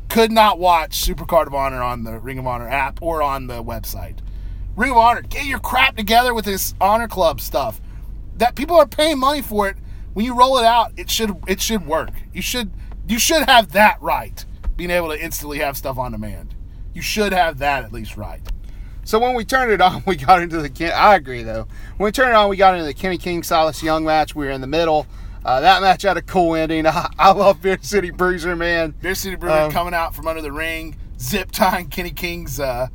could 0.10 0.32
not 0.32 0.60
watch 0.60 1.06
Supercard 1.06 1.48
of 1.48 1.54
Honor 1.54 1.82
on 1.82 2.04
the 2.04 2.20
Ring 2.20 2.40
of 2.40 2.48
Honor 2.48 2.68
app 2.68 3.02
or 3.02 3.22
on 3.22 3.48
the 3.48 3.64
website. 3.64 4.18
Ring 4.76 4.92
of 4.92 4.98
Honor, 4.98 5.22
get 5.22 5.46
your 5.46 5.60
crap 5.60 5.96
together 5.96 6.34
with 6.34 6.46
this 6.46 6.74
Honor 6.82 7.08
Club 7.08 7.40
stuff. 7.40 7.80
That 8.38 8.56
people 8.56 8.76
are 8.76 8.88
paying 8.88 9.20
money 9.20 9.42
for 9.44 9.70
it. 9.70 9.78
When 10.14 10.26
you 10.26 10.38
roll 10.38 10.58
it 10.58 10.66
out, 10.66 10.92
it 10.98 11.10
should 11.10 11.36
it 11.48 11.62
should 11.62 11.86
work. 11.88 12.12
You 12.34 12.42
should 12.42 12.72
you 13.08 13.20
should 13.20 13.44
have 13.50 13.72
that 13.74 14.02
right. 14.02 14.46
Being 14.76 14.92
able 14.92 15.10
to 15.10 15.22
instantly 15.22 15.60
have 15.60 15.78
stuff 15.78 15.98
on 15.98 16.12
demand. 16.12 16.56
You 16.94 17.02
should 17.02 17.34
have 17.34 17.58
that 17.60 17.84
at 17.84 17.92
least 17.92 18.18
right. 18.18 18.42
So 19.06 19.20
when 19.20 19.36
we 19.36 19.44
turned 19.44 19.72
it 19.72 19.82
on, 19.82 20.04
we 20.08 20.16
got 20.16 20.42
into 20.42 20.62
the. 20.62 20.94
I 20.96 21.16
agree 21.16 21.44
though. 21.44 21.68
When 21.98 22.06
we 22.06 22.12
turned 22.12 22.30
it 22.30 22.36
on, 22.36 22.50
we 22.50 22.58
got 22.58 22.74
into 22.76 22.86
the 22.86 22.94
Kenny 22.94 23.18
King 23.18 23.44
Silas 23.44 23.82
Young 23.84 24.06
match. 24.06 24.36
We 24.36 24.46
were 24.46 24.52
in 24.52 24.62
the 24.62 24.68
middle. 24.68 25.08
Uh, 25.46 25.60
that 25.60 25.82
match 25.82 26.04
had 26.04 26.16
a 26.16 26.22
cool 26.22 26.56
ending. 26.56 26.86
I, 26.88 27.12
I 27.20 27.32
love 27.32 27.62
Beer 27.62 27.78
City 27.82 28.12
Bruiser, 28.12 28.56
man. 28.56 28.92
Beer 29.02 29.16
City 29.16 29.36
Bruiser 29.36 29.58
Um, 29.64 29.72
coming 29.72 29.94
out 29.94 30.16
from 30.16 30.28
under 30.28 30.42
the 30.42 30.52
ring, 30.54 30.96
zip 31.20 31.52
tying 31.52 31.90
Kenny 31.90 32.12
King's 32.12 32.60
uh, 32.60 32.88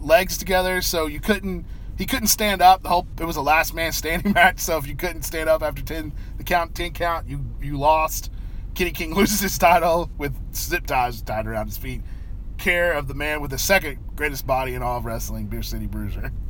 legs 0.00 0.36
together, 0.36 0.82
so 0.82 1.06
you 1.06 1.20
couldn't. 1.20 1.64
He 2.02 2.06
couldn't 2.06 2.26
stand 2.26 2.60
up. 2.60 2.82
The 2.82 2.88
whole 2.88 3.06
it 3.20 3.24
was 3.24 3.36
a 3.36 3.42
last 3.42 3.74
man 3.74 3.92
standing 3.92 4.32
match. 4.34 4.58
So 4.58 4.76
if 4.76 4.88
you 4.88 4.96
couldn't 4.96 5.22
stand 5.22 5.48
up 5.48 5.62
after 5.62 5.84
ten, 5.84 6.12
the 6.36 6.42
count 6.42 6.74
ten 6.74 6.90
count, 6.90 7.28
you 7.28 7.44
you 7.60 7.78
lost. 7.78 8.28
Kenny 8.74 8.90
King 8.90 9.14
loses 9.14 9.38
his 9.38 9.56
title 9.56 10.10
with 10.18 10.34
zip 10.52 10.84
ties 10.84 11.22
tied 11.22 11.46
around 11.46 11.66
his 11.66 11.78
feet. 11.78 12.02
Care 12.58 12.92
of 12.94 13.06
the 13.06 13.14
man 13.14 13.40
with 13.40 13.52
the 13.52 13.58
second 13.58 13.98
greatest 14.16 14.48
body 14.48 14.74
in 14.74 14.82
all 14.82 14.98
of 14.98 15.04
wrestling, 15.04 15.46
Beer 15.46 15.62
City 15.62 15.86
Bruiser. 15.86 16.32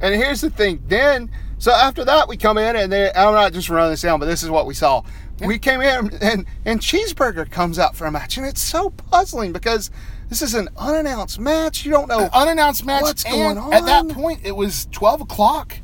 And 0.00 0.14
here's 0.14 0.40
the 0.40 0.50
thing. 0.50 0.82
Then, 0.86 1.30
so 1.58 1.72
after 1.72 2.04
that, 2.04 2.28
we 2.28 2.36
come 2.36 2.58
in 2.58 2.76
and 2.76 2.92
they, 2.92 3.12
I'm 3.12 3.34
not 3.34 3.52
just 3.52 3.68
running 3.68 3.90
this 3.90 4.02
down, 4.02 4.18
but 4.20 4.26
this 4.26 4.42
is 4.42 4.50
what 4.50 4.66
we 4.66 4.74
saw. 4.74 5.02
We 5.46 5.58
came 5.58 5.80
in 5.80 6.14
and 6.20 6.44
and 6.66 6.80
Cheeseburger 6.80 7.50
comes 7.50 7.78
out 7.78 7.96
for 7.96 8.06
a 8.06 8.10
match, 8.10 8.36
and 8.36 8.46
it's 8.46 8.60
so 8.60 8.90
puzzling 8.90 9.52
because 9.52 9.90
this 10.28 10.42
is 10.42 10.54
an 10.54 10.68
unannounced 10.76 11.40
match. 11.40 11.84
You 11.84 11.92
don't 11.92 12.08
know. 12.08 12.28
unannounced 12.32 12.84
match. 12.84 13.02
What's 13.02 13.24
and 13.24 13.56
going 13.56 13.72
At 13.72 13.86
that 13.86 14.08
point, 14.08 14.40
it 14.44 14.54
was 14.54 14.86
twelve 14.92 15.22
o'clock. 15.22 15.78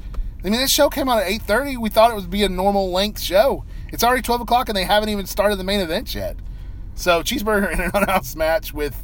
I 0.44 0.50
mean, 0.50 0.60
this 0.60 0.70
show 0.70 0.90
came 0.90 1.08
out 1.08 1.22
at 1.22 1.28
eight 1.28 1.42
thirty. 1.42 1.76
We 1.76 1.88
thought 1.88 2.10
it 2.10 2.14
would 2.14 2.30
be 2.30 2.42
a 2.42 2.48
normal 2.48 2.90
length 2.90 3.20
show. 3.20 3.64
It's 3.88 4.04
already 4.04 4.20
twelve 4.20 4.42
o'clock, 4.42 4.68
and 4.68 4.76
they 4.76 4.84
haven't 4.84 5.08
even 5.08 5.24
started 5.24 5.56
the 5.56 5.64
main 5.64 5.80
event 5.80 6.14
yet. 6.14 6.36
So 6.94 7.22
cheeseburger 7.22 7.72
in 7.72 7.80
an 7.80 7.90
unannounced 7.94 8.36
match 8.36 8.74
with 8.74 9.02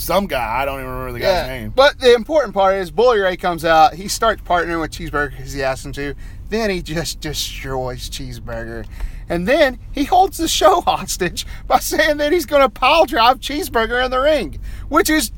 some 0.00 0.26
guy. 0.26 0.60
I 0.60 0.64
don't 0.64 0.80
even 0.80 0.90
remember 0.90 1.12
the 1.12 1.20
guy's 1.20 1.46
name. 1.46 1.72
But 1.74 1.98
the 2.00 2.14
important 2.14 2.54
part 2.54 2.76
is 2.76 2.90
Bully 2.90 3.20
Ray 3.20 3.36
comes 3.36 3.64
out. 3.64 3.94
He 3.94 4.08
starts 4.08 4.42
partnering 4.42 4.80
with 4.80 4.90
Cheeseburger 4.90 5.30
because 5.30 5.52
he 5.52 5.62
asked 5.62 5.84
him 5.84 5.92
to. 5.92 6.14
Then 6.48 6.70
he 6.70 6.82
just 6.82 7.20
destroys 7.20 8.10
Cheeseburger. 8.10 8.86
And 9.28 9.46
then 9.46 9.78
he 9.92 10.04
holds 10.04 10.38
the 10.38 10.48
show 10.48 10.80
hostage 10.86 11.46
by 11.66 11.78
saying 11.78 12.16
that 12.16 12.32
he's 12.32 12.46
going 12.46 12.62
to 12.62 12.68
pile 12.68 13.06
drive 13.06 13.38
Cheeseburger 13.38 14.04
in 14.04 14.10
the 14.10 14.18
ring, 14.20 14.60
which 14.88 15.08
is 15.08 15.30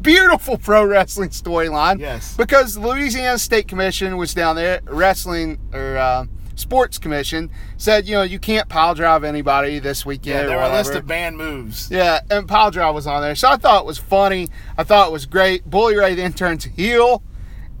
beautiful 0.00 0.56
pro 0.56 0.84
wrestling 0.84 1.30
storyline. 1.30 1.98
Yes. 1.98 2.36
Because 2.36 2.74
the 2.74 2.80
Louisiana 2.80 3.38
State 3.38 3.68
Commission 3.68 4.16
was 4.16 4.32
down 4.32 4.56
there, 4.56 4.80
wrestling 4.84 5.58
or 5.72 5.96
uh, 5.96 6.26
sports 6.56 6.98
commission 6.98 7.50
said, 7.76 8.06
you 8.06 8.14
know, 8.14 8.22
you 8.22 8.38
can't 8.38 8.68
pile 8.68 8.94
drive 8.94 9.24
anybody 9.24 9.78
this 9.78 10.04
weekend. 10.06 10.40
Yeah, 10.40 10.46
there 10.46 10.56
were 10.56 10.64
a 10.64 10.72
list 10.72 10.94
of 10.94 11.06
banned 11.06 11.36
moves. 11.36 11.90
Yeah, 11.90 12.20
and 12.30 12.48
Pile 12.48 12.70
Drive 12.70 12.94
was 12.94 13.06
on 13.06 13.22
there. 13.22 13.34
So 13.34 13.48
I 13.48 13.56
thought 13.56 13.82
it 13.82 13.86
was 13.86 13.98
funny. 13.98 14.48
I 14.76 14.84
thought 14.84 15.08
it 15.08 15.12
was 15.12 15.26
great. 15.26 15.68
Bully 15.68 15.96
Ray 15.96 16.14
then 16.14 16.32
turns 16.32 16.64
heel. 16.64 17.22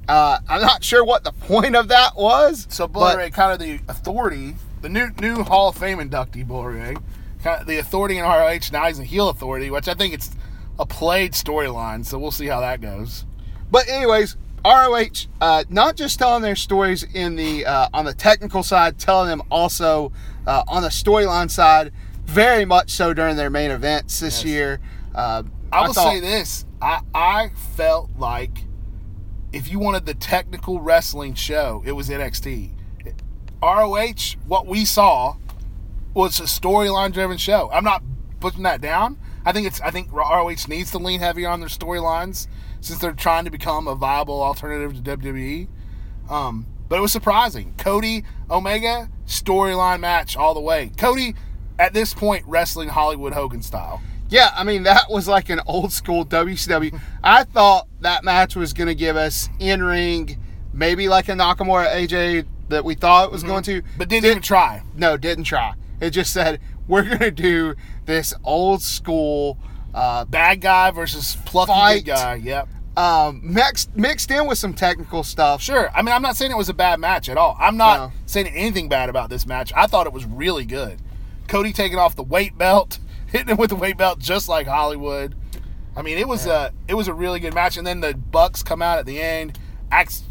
Uh, 0.08 0.38
I'm 0.48 0.60
not 0.60 0.84
sure 0.84 1.04
what 1.04 1.24
the 1.24 1.32
point 1.32 1.76
of 1.76 1.88
that 1.88 2.16
was. 2.16 2.66
So 2.68 2.86
Bully 2.86 3.16
Ray, 3.16 3.30
kind 3.30 3.52
of 3.52 3.58
the 3.58 3.80
authority, 3.88 4.54
the 4.82 4.88
new 4.88 5.10
new 5.20 5.42
Hall 5.42 5.70
of 5.70 5.76
Fame 5.76 5.98
inductee, 5.98 6.46
Bully 6.46 6.74
Ray, 6.74 6.96
kind 7.42 7.60
of 7.60 7.66
the 7.66 7.78
authority 7.78 8.18
in 8.18 8.24
ROH. 8.24 8.70
Now 8.72 8.86
he's 8.86 8.98
a 8.98 9.04
heel 9.04 9.28
authority, 9.28 9.70
which 9.70 9.88
I 9.88 9.94
think 9.94 10.12
it's 10.12 10.30
a 10.78 10.84
played 10.84 11.32
storyline. 11.32 12.04
So 12.04 12.18
we'll 12.18 12.30
see 12.30 12.46
how 12.46 12.60
that 12.60 12.80
goes. 12.80 13.24
But 13.70 13.88
anyways, 13.88 14.36
ROH 14.64 15.26
uh, 15.40 15.64
not 15.68 15.96
just 15.96 16.18
telling 16.18 16.42
their 16.42 16.56
stories 16.56 17.02
in 17.14 17.36
the 17.36 17.66
uh, 17.66 17.88
on 17.92 18.04
the 18.04 18.14
technical 18.14 18.62
side, 18.62 18.98
telling 18.98 19.28
them 19.28 19.42
also 19.50 20.10
uh, 20.46 20.62
on 20.68 20.82
the 20.82 20.88
storyline 20.88 21.50
side, 21.50 21.92
very 22.24 22.64
much 22.64 22.90
so 22.90 23.12
during 23.12 23.36
their 23.36 23.50
main 23.50 23.70
events 23.70 24.20
this 24.20 24.38
Yes. 24.42 24.44
year. 24.44 24.80
Uh, 25.14 25.42
I 25.70 25.86
will 25.86 25.92
thought- 25.94 26.12
say 26.12 26.20
this: 26.20 26.64
I 26.80 27.00
I 27.14 27.50
felt 27.76 28.10
like 28.18 28.64
if 29.52 29.70
you 29.70 29.78
wanted 29.78 30.06
the 30.06 30.14
technical 30.14 30.80
wrestling 30.80 31.34
show, 31.34 31.82
it 31.84 31.92
was 31.92 32.08
NXT. 32.08 32.70
ROH, 33.62 34.36
what 34.46 34.66
we 34.66 34.84
saw 34.84 35.36
was 36.12 36.38
a 36.40 36.44
storyline 36.44 37.12
driven 37.12 37.36
show. 37.38 37.70
I'm 37.72 37.84
not 37.84 38.02
putting 38.40 38.62
that 38.64 38.80
down. 38.80 39.18
I 39.44 39.52
think 39.52 39.66
it's 39.66 39.80
I 39.82 39.90
think 39.90 40.10
ROH 40.12 40.68
needs 40.68 40.90
to 40.92 40.98
lean 40.98 41.20
heavier 41.20 41.48
on 41.48 41.60
their 41.60 41.68
storylines 41.68 42.46
since 42.84 43.00
they're 43.00 43.12
trying 43.12 43.44
to 43.44 43.50
become 43.50 43.88
a 43.88 43.94
viable 43.94 44.42
alternative 44.42 45.02
to 45.02 45.16
WWE. 45.16 45.68
Um, 46.28 46.66
but 46.88 46.98
it 46.98 47.02
was 47.02 47.12
surprising. 47.12 47.74
Cody 47.78 48.24
Omega 48.50 49.10
storyline 49.26 50.00
match 50.00 50.36
all 50.36 50.54
the 50.54 50.60
way. 50.60 50.90
Cody 50.96 51.34
at 51.78 51.92
this 51.92 52.14
point 52.14 52.44
wrestling 52.46 52.88
Hollywood 52.90 53.32
Hogan 53.32 53.62
style. 53.62 54.00
Yeah, 54.28 54.50
I 54.56 54.64
mean 54.64 54.82
that 54.84 55.10
was 55.10 55.28
like 55.28 55.48
an 55.50 55.60
old 55.66 55.92
school 55.92 56.24
WCW. 56.24 56.98
I 57.22 57.44
thought 57.44 57.88
that 58.00 58.24
match 58.24 58.56
was 58.56 58.72
going 58.72 58.88
to 58.88 58.94
give 58.94 59.16
us 59.16 59.48
in 59.58 59.82
ring, 59.82 60.38
maybe 60.72 61.08
like 61.08 61.28
a 61.28 61.32
Nakamura 61.32 61.86
AJ 61.94 62.46
that 62.68 62.84
we 62.84 62.94
thought 62.94 63.26
it 63.26 63.32
was 63.32 63.42
going 63.42 63.62
to, 63.64 63.82
But 63.98 64.08
didn't 64.08 64.22
Did- 64.24 64.30
even 64.30 64.42
try. 64.42 64.82
No, 64.96 65.16
didn't 65.16 65.44
try. 65.44 65.74
It 66.00 66.10
just 66.10 66.32
said 66.32 66.60
we're 66.88 67.02
going 67.04 67.18
to 67.18 67.30
do 67.30 67.74
this 68.06 68.34
old 68.44 68.82
school, 68.82 69.58
uh, 69.94 70.24
bad 70.26 70.60
guy 70.60 70.90
versus 70.90 71.36
plucky 71.46 71.72
Fight. 71.72 72.04
good 72.04 72.10
guy. 72.10 72.34
Yep. 72.34 72.68
um, 72.96 73.40
mixed 73.42 73.96
mixed 73.96 74.30
in 74.30 74.46
with 74.46 74.58
some 74.58 74.74
technical 74.74 75.22
stuff. 75.22 75.62
Sure. 75.62 75.90
I 75.94 76.02
mean, 76.02 76.14
I'm 76.14 76.22
not 76.22 76.36
saying 76.36 76.50
it 76.50 76.56
was 76.56 76.68
a 76.68 76.74
bad 76.74 77.00
match 77.00 77.28
at 77.28 77.36
all. 77.38 77.56
I'm 77.58 77.76
not 77.76 77.96
No. 77.98 78.12
saying 78.26 78.48
anything 78.48 78.88
bad 78.88 79.08
about 79.08 79.30
this 79.30 79.46
match. 79.46 79.72
I 79.74 79.86
thought 79.86 80.06
it 80.06 80.12
was 80.12 80.24
really 80.24 80.64
good. 80.64 81.00
Cody 81.48 81.72
taking 81.72 81.98
off 81.98 82.16
the 82.16 82.22
weight 82.22 82.56
belt, 82.58 82.98
hitting 83.26 83.48
him 83.48 83.56
with 83.56 83.70
the 83.70 83.76
weight 83.76 83.96
belt 83.96 84.18
just 84.18 84.48
like 84.48 84.66
Hollywood. 84.66 85.34
I 85.96 86.02
mean, 86.02 86.18
it 86.18 86.26
was 86.26 86.46
a 86.46 86.72
it 86.88 86.94
was 86.94 87.06
a 87.08 87.14
really 87.14 87.38
good 87.40 87.54
match. 87.54 87.76
And 87.76 87.86
then 87.86 88.00
the 88.00 88.14
Bucks 88.14 88.62
come 88.62 88.82
out 88.82 88.98
at 88.98 89.06
the 89.06 89.20
end, 89.20 89.58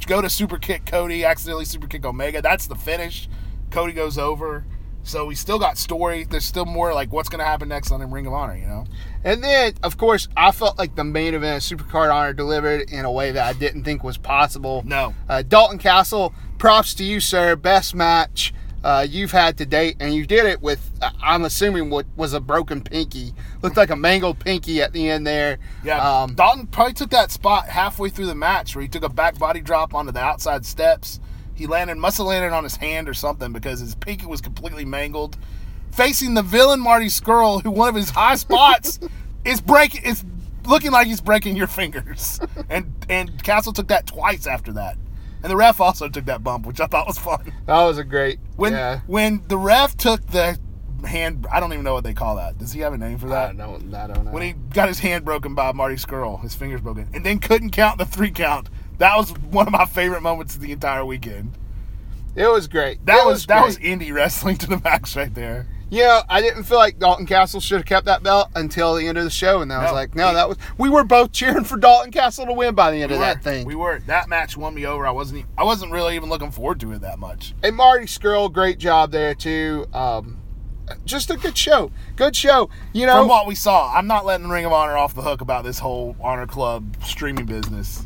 go 0.08 0.21
to 0.21 0.30
super 0.30 0.58
kick 0.58 0.86
Cody, 0.86 1.23
accidentally 1.23 1.65
super 1.65 1.88
kick 1.88 2.06
Omega. 2.06 2.41
That's 2.41 2.67
the 2.67 2.76
finish. 2.76 3.30
Cody 3.71 3.93
goes 3.93 4.17
over. 4.17 4.65
So 5.06 5.26
we 5.26 5.36
still 5.36 5.60
got 5.60 5.78
story. 5.78 6.23
There's 6.23 6.45
still 6.45 6.65
more 6.65 6.93
like 6.93 7.12
what's 7.12 7.28
going 7.28 7.39
to 7.39 7.45
happen 7.45 7.67
next 7.67 7.91
on 7.91 7.99
the 7.99 8.06
Ring 8.06 8.26
of 8.26 8.34
Honor. 8.34 8.56
You 8.56 8.67
know. 8.67 8.86
And 9.24 9.44
then, 9.44 9.74
of 9.84 9.98
course, 9.98 10.28
I 10.36 10.52
felt 10.52 10.78
like 10.78 10.96
the 10.96 11.04
main 11.04 11.34
event 11.34 11.72
of 11.72 11.78
Supercard 11.80 12.14
Honor 12.14 12.34
delivered 12.34 12.90
in 12.90 13.06
a 13.06 13.12
way 13.12 13.32
that 13.32 13.46
I 13.48 13.58
didn't 13.58 13.84
think 13.84 14.04
was 14.04 14.18
possible. 14.18 14.84
No. 14.86 15.14
Uh, 15.30 15.42
Dalton 15.44 15.78
Castle, 15.78 16.34
props 16.58 16.94
to 16.96 17.04
you, 17.04 17.20
sir. 17.20 17.56
Best 17.56 17.96
match 17.96 18.54
uh, 18.84 19.08
you've 19.10 19.32
had 19.32 19.58
to 19.60 19.66
date, 19.66 19.96
and 20.02 20.14
you 20.14 20.26
did 20.26 20.46
it 20.46 20.62
with, 20.62 20.92
uh, 21.02 21.10
I'm 21.22 21.46
assuming, 21.46 21.90
what 21.90 22.06
was 22.18 22.34
a 22.34 22.42
broken 22.42 22.82
pinky. 22.82 23.34
Looked 23.62 23.78
like 23.78 23.92
a 23.92 23.96
mangled 23.96 24.40
pinky 24.40 24.82
at 24.82 24.92
the 24.92 25.10
end 25.10 25.26
there. 25.26 25.58
Yeah, 25.86 26.00
Um, 26.00 26.36
Dalton 26.36 26.68
probably 26.68 26.94
took 26.94 27.12
that 27.12 27.32
spot 27.32 27.70
halfway 27.70 28.10
through 28.10 28.26
the 28.26 28.36
match 28.36 28.76
where 28.76 28.82
he 28.82 28.90
took 28.90 29.04
a 29.04 29.10
back 29.10 29.40
body 29.40 29.62
drop 29.62 29.94
onto 29.96 30.12
the 30.12 30.20
outside 30.20 30.66
steps. 30.66 31.22
He 31.56 31.66
landed, 31.66 31.96
must 31.98 32.18
have 32.18 32.28
landed 32.28 32.52
on 32.52 32.64
his 32.66 32.76
hand 32.76 33.08
or 33.08 33.14
something 33.14 33.54
because 33.54 33.80
his 33.80 33.96
pinky 33.96 34.26
was 34.26 34.42
completely 34.42 34.84
mangled. 34.84 35.38
Facing 35.94 36.34
the 36.34 36.42
villain 36.42 36.80
Marty 36.80 37.06
Scurll, 37.08 37.62
who 37.62 37.70
one 37.72 37.88
of 37.88 37.96
his 37.96 38.10
high 38.10 38.36
spots 38.36 39.00
is 39.46 39.62
breaking, 39.62 40.04
is 40.04 40.26
looking 40.66 40.92
like 40.92 41.08
he's 41.08 41.22
breaking 41.22 41.56
your 41.56 41.68
fingers. 41.68 42.40
And 42.70 43.06
and 43.10 43.44
Castle 43.44 43.74
took 43.74 43.90
that 43.90 44.08
twice 44.08 44.48
after 44.48 44.72
that, 44.74 44.98
and 45.44 45.52
the 45.52 45.56
ref 45.56 45.80
also 45.80 46.10
took 46.10 46.26
that 46.26 46.44
bump, 46.44 46.66
which 46.66 46.80
I 46.80 46.88
thought 46.88 47.06
was 47.06 47.20
fun. 47.20 47.54
that 47.68 47.84
was 47.84 47.98
a 48.00 48.04
great. 48.04 48.40
When 48.56 48.74
yeah. 48.74 49.02
when 49.06 49.44
the 49.48 49.58
ref 49.58 49.96
took 49.98 50.26
the 50.28 50.58
hand, 51.06 51.46
I 51.52 51.60
don't 51.60 51.72
even 51.74 51.84
know 51.84 51.94
what 51.94 52.04
they 52.04 52.14
call 52.14 52.38
that. 52.38 52.58
Does 52.58 52.72
he 52.72 52.80
have 52.80 52.94
a 52.94 52.98
name 52.98 53.20
for 53.20 53.28
that? 53.28 53.50
I 53.50 53.54
don't, 53.54 53.94
I 53.94 54.08
don't 54.08 54.26
know. 54.26 54.32
when 54.32 54.42
he 54.42 54.54
got 54.54 54.88
his 54.88 55.00
hand 55.00 55.26
broken 55.26 55.54
by 55.54 55.72
Marty 55.74 55.96
Scurll, 55.96 56.42
his 56.42 56.56
fingers 56.56 56.82
broken, 56.82 57.08
and 57.14 57.24
then 57.26 57.38
couldn't 57.40 57.72
count 57.72 58.00
the 58.00 58.06
three 58.06 58.32
count. 58.32 58.70
That 58.98 59.16
was 59.18 59.32
one 59.52 59.68
of 59.68 59.74
my 59.74 59.86
favorite 59.86 60.22
moments 60.22 60.56
of 60.56 60.62
the 60.62 60.72
entire 60.72 61.06
weekend. 61.06 61.58
it 62.36 62.48
was 62.48 62.68
great. 62.68 63.06
That 63.06 63.20
It 63.20 63.26
was, 63.28 63.46
that 63.48 63.64
was 63.66 63.78
indie 63.80 64.14
wrestling 64.14 64.58
to 64.58 64.68
the 64.68 64.80
max 64.80 65.16
right 65.16 65.34
there. 65.34 65.68
You 65.94 66.02
know, 66.02 66.24
I 66.28 66.42
didn't 66.42 66.64
feel 66.64 66.80
like 66.80 66.98
Dalton 66.98 67.28
Castle 67.28 67.62
should 67.62 67.78
have 67.78 67.86
kept 67.86 68.08
that 68.08 68.24
belt 68.24 68.50
until 68.56 68.96
the 68.96 69.08
end 69.08 69.20
of 69.20 69.26
the 69.26 69.30
show, 69.30 69.62
and 69.62 69.72
I 69.72 69.84
was 69.84 69.92
like, 69.92 70.16
no, 70.16 70.34
that 70.34 70.50
was. 70.50 70.58
We 70.80 70.90
were 70.90 71.04
both 71.04 71.32
cheering 71.32 71.64
for 71.66 71.78
Dalton 71.78 72.12
Castle 72.12 72.48
to 72.48 72.54
win 72.54 72.74
by 72.74 72.90
the 72.90 72.98
end 73.04 73.12
We 73.12 73.18
of 73.18 73.20
were. 73.20 73.26
that 73.28 73.44
thing. 73.44 73.68
We 73.68 73.76
were. 73.76 74.00
That 74.08 74.28
match 74.28 74.58
won 74.58 74.74
me 74.74 74.88
over. 74.88 75.06
I 75.06 75.12
wasn't—I 75.12 75.64
wasn't 75.64 75.92
really 75.92 76.16
even 76.16 76.30
looking 76.30 76.50
forward 76.50 76.80
to 76.80 76.92
it 76.94 77.02
that 77.02 77.20
much. 77.20 77.54
And 77.62 77.76
Marty 77.76 78.08
Scurll, 78.08 78.52
great 78.52 78.80
job 78.80 79.12
there 79.12 79.36
too. 79.36 79.86
Um, 79.94 80.40
just 81.06 81.30
a 81.30 81.38
good 81.38 81.56
show. 81.56 81.92
Good 82.16 82.36
show. 82.36 82.72
You 82.92 83.06
know, 83.06 83.20
From 83.20 83.28
what 83.28 83.46
we 83.46 83.54
saw, 83.54 83.94
I'm 83.96 84.08
not 84.08 84.26
letting 84.26 84.50
Ring 84.50 84.66
of 84.66 84.74
Honor 84.74 84.98
off 84.98 85.14
the 85.14 85.22
hook 85.22 85.42
about 85.42 85.64
this 85.64 85.78
whole 85.78 86.16
Honor 86.20 86.48
Club 86.48 86.98
streaming 87.06 87.46
business. 87.46 88.04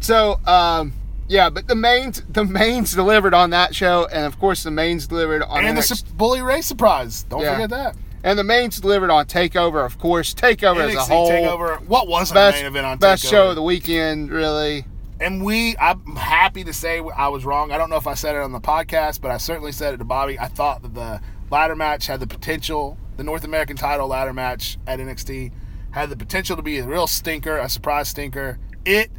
So, 0.00 0.40
um, 0.46 0.94
yeah, 1.28 1.50
but 1.50 1.66
the 1.66 1.74
mains, 1.74 2.22
the 2.28 2.44
mains 2.44 2.92
delivered 2.94 3.34
on 3.34 3.50
that 3.50 3.74
show, 3.74 4.06
and 4.12 4.24
of 4.26 4.38
course 4.38 4.62
the 4.62 4.70
mains 4.70 5.06
delivered 5.06 5.42
on 5.42 5.64
And 5.64 5.76
the 5.76 5.82
NXT 5.82 5.96
su- 6.08 6.14
Bully 6.14 6.42
Ray 6.42 6.60
surprise. 6.62 7.24
Don't 7.24 7.40
Yeah. 7.42 7.52
forget 7.54 7.70
that. 7.70 7.96
and 8.24 8.36
the 8.38 8.44
mains 8.44 8.80
delivered 8.80 9.10
on 9.10 9.24
Takeover, 9.26 9.84
of 9.86 9.98
course. 9.98 10.34
Takeover 10.34 10.80
as 10.88 10.94
a 10.94 10.98
NXT 10.98 11.08
whole, 11.08 11.30
Takeover. 11.30 11.86
What 11.86 12.08
was 12.08 12.32
best 12.32 12.56
main 12.56 12.66
event 12.66 12.84
on 12.86 12.98
best 12.98 13.24
Takeover? 13.24 13.30
show 13.30 13.48
of 13.50 13.54
the 13.56 13.62
weekend, 13.62 14.30
really. 14.32 14.84
And 15.20 15.44
we, 15.44 15.76
I'm 15.78 16.16
happy 16.16 16.64
to 16.64 16.72
say 16.72 17.00
I 17.16 17.28
was 17.28 17.44
wrong. 17.44 17.70
I 17.70 17.78
don't 17.78 17.88
know 17.88 17.96
if 17.96 18.06
I 18.08 18.14
said 18.14 18.34
it 18.34 18.40
on 18.42 18.50
the 18.52 18.60
podcast, 18.60 19.20
but 19.20 19.30
I 19.30 19.36
certainly 19.38 19.70
said 19.72 19.94
it 19.94 19.98
to 19.98 20.04
Bobby. 20.04 20.38
I 20.40 20.48
thought 20.48 20.82
that 20.82 20.94
the 20.94 21.20
ladder 21.50 21.76
match 21.76 22.06
had 22.08 22.18
the 22.20 22.26
potential, 22.26 22.98
the 23.16 23.22
North 23.22 23.44
American 23.44 23.76
title 23.76 24.08
ladder 24.08 24.32
match 24.34 24.76
at 24.88 24.98
NXT 24.98 25.52
had 25.92 26.10
the 26.10 26.16
potential 26.16 26.56
to 26.56 26.62
be 26.62 26.78
a 26.78 26.84
real 26.84 27.06
stinker, 27.06 27.56
a 27.56 27.68
surprise 27.68 28.08
stinker. 28.08 28.58
It 28.84 29.10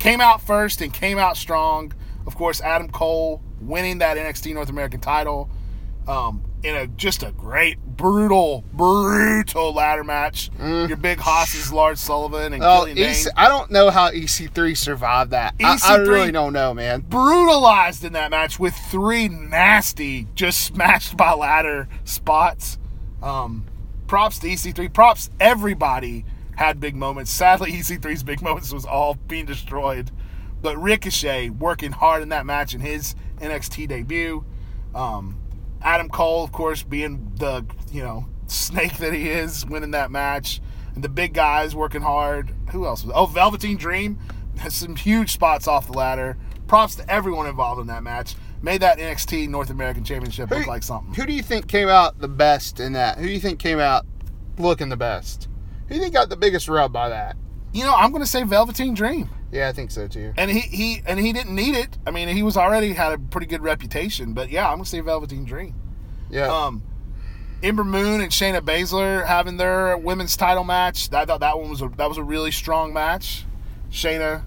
came 0.00 0.20
out 0.20 0.42
first 0.42 0.80
and 0.80 0.92
came 0.92 1.18
out 1.18 1.36
strong. 1.36 1.92
Of 2.26 2.34
course, 2.34 2.60
Adam 2.60 2.90
Cole 2.90 3.40
winning 3.60 3.98
that 3.98 4.16
NXT 4.16 4.54
North 4.54 4.68
American 4.70 4.98
title 5.00 5.48
um, 6.08 6.42
in 6.62 6.74
a 6.74 6.86
just 6.86 7.22
a 7.22 7.30
great, 7.32 7.78
brutal, 7.78 8.64
brutal 8.72 9.72
ladder 9.72 10.02
match. 10.04 10.50
Your 10.58 10.96
big 10.96 11.18
hosses, 11.18 11.72
Lars 11.72 12.00
Sullivan 12.00 12.52
and 12.52 12.62
Oh, 12.62 12.84
Killian. 12.86 12.98
EC, 12.98 13.26
I 13.36 13.48
don't 13.48 13.70
know 13.70 13.90
how 13.90 14.10
EC3 14.10 14.76
survived 14.76 15.30
that. 15.32 15.54
I, 15.62 15.78
I 15.84 15.96
really 15.96 16.32
don't 16.32 16.52
know, 16.52 16.74
man. 16.74 17.00
brutalized 17.00 18.04
in 18.04 18.12
that 18.14 18.30
match 18.30 18.58
with 18.58 18.74
three 18.74 19.28
nasty, 19.28 20.26
just 20.34 20.60
smashed 20.66 21.16
by 21.16 21.32
ladder 21.32 21.88
spots. 22.04 22.78
Um, 23.22 23.66
props 24.06 24.38
to 24.40 24.48
EC3. 24.48 24.92
Props 24.92 25.30
everybody 25.38 26.24
had 26.60 26.78
big 26.78 26.94
moments. 26.94 27.30
Sadly, 27.30 27.72
EC3's 27.72 28.22
big 28.22 28.42
moments 28.42 28.70
was 28.70 28.84
all 28.84 29.14
being 29.14 29.46
destroyed. 29.46 30.10
But 30.60 30.76
Ricochet 30.76 31.48
working 31.48 31.90
hard 31.90 32.22
in 32.22 32.28
that 32.28 32.44
match 32.44 32.74
in 32.74 32.80
his 32.80 33.14
NXT 33.38 33.88
debut. 33.88 34.44
Um, 34.94 35.40
Adam 35.80 36.10
Cole, 36.10 36.44
of 36.44 36.52
course, 36.52 36.82
being 36.82 37.32
the 37.36 37.64
you 37.90 38.02
know 38.02 38.26
snake 38.46 38.98
that 38.98 39.14
he 39.14 39.30
is, 39.30 39.64
winning 39.64 39.92
that 39.92 40.10
match. 40.10 40.60
And 40.94 41.02
the 41.02 41.08
big 41.08 41.32
guys 41.32 41.74
working 41.74 42.02
hard. 42.02 42.54
Who 42.72 42.84
else 42.84 43.04
was? 43.04 43.12
Oh, 43.16 43.24
Velveteen 43.24 43.78
Dream 43.78 44.18
has 44.58 44.74
some 44.84 44.96
huge 44.96 45.32
spots 45.32 45.66
off 45.66 45.86
the 45.86 45.94
ladder. 45.94 46.36
Props 46.66 46.94
to 46.96 47.10
everyone 47.10 47.46
involved 47.46 47.80
in 47.80 47.86
that 47.86 48.02
match. 48.02 48.34
Made 48.60 48.82
that 48.82 48.98
NXT 48.98 49.48
North 49.48 49.70
American 49.70 50.04
Championship 50.04 50.50
look 50.50 50.66
like 50.66 50.82
something. 50.82 51.14
Who 51.14 51.24
do 51.24 51.32
you 51.32 51.42
think 51.42 51.68
came 51.68 51.88
out 51.88 52.18
the 52.18 52.28
best 52.28 52.80
in 52.80 52.92
that? 52.92 53.16
Who 53.16 53.24
do 53.24 53.32
you 53.32 53.40
think 53.40 53.58
came 53.58 53.78
out 53.78 54.04
looking 54.58 54.90
the 54.90 54.98
best? 54.98 55.48
Who 55.90 55.96
do 55.96 56.04
you 56.04 56.10
got 56.10 56.28
the 56.28 56.36
biggest 56.36 56.68
rub 56.68 56.92
by 56.92 57.08
that? 57.08 57.36
You 57.72 57.84
know, 57.84 57.94
I'm 57.94 58.12
going 58.12 58.22
to 58.22 58.30
say 58.30 58.44
Velveteen 58.44 58.94
Dream. 58.94 59.28
Yeah, 59.50 59.68
I 59.68 59.72
think 59.72 59.90
so 59.90 60.06
too. 60.06 60.32
And 60.36 60.48
he, 60.48 60.60
he 60.60 61.02
and 61.04 61.18
he 61.18 61.32
didn't 61.32 61.54
need 61.54 61.74
it. 61.74 61.98
I 62.06 62.12
mean, 62.12 62.28
he 62.28 62.44
was 62.44 62.56
already 62.56 62.92
had 62.92 63.12
a 63.12 63.18
pretty 63.18 63.48
good 63.48 63.62
reputation. 63.62 64.32
But 64.32 64.50
yeah, 64.50 64.68
I'm 64.68 64.76
going 64.76 64.84
to 64.84 64.90
say 64.90 65.00
Velveteen 65.00 65.44
Dream. 65.44 65.74
Yeah. 66.30 66.46
Um, 66.46 66.84
Ember 67.62 67.82
Moon 67.82 68.20
and 68.20 68.30
Shayna 68.30 68.60
Baszler 68.60 69.26
having 69.26 69.56
their 69.56 69.96
women's 69.98 70.36
title 70.36 70.62
match. 70.62 71.12
I 71.12 71.24
thought 71.24 71.40
that 71.40 71.58
one 71.58 71.70
was 71.70 71.82
a, 71.82 71.88
that 71.96 72.08
was 72.08 72.18
a 72.18 72.22
really 72.22 72.52
strong 72.52 72.92
match. 72.92 73.44
Shayna, 73.90 74.44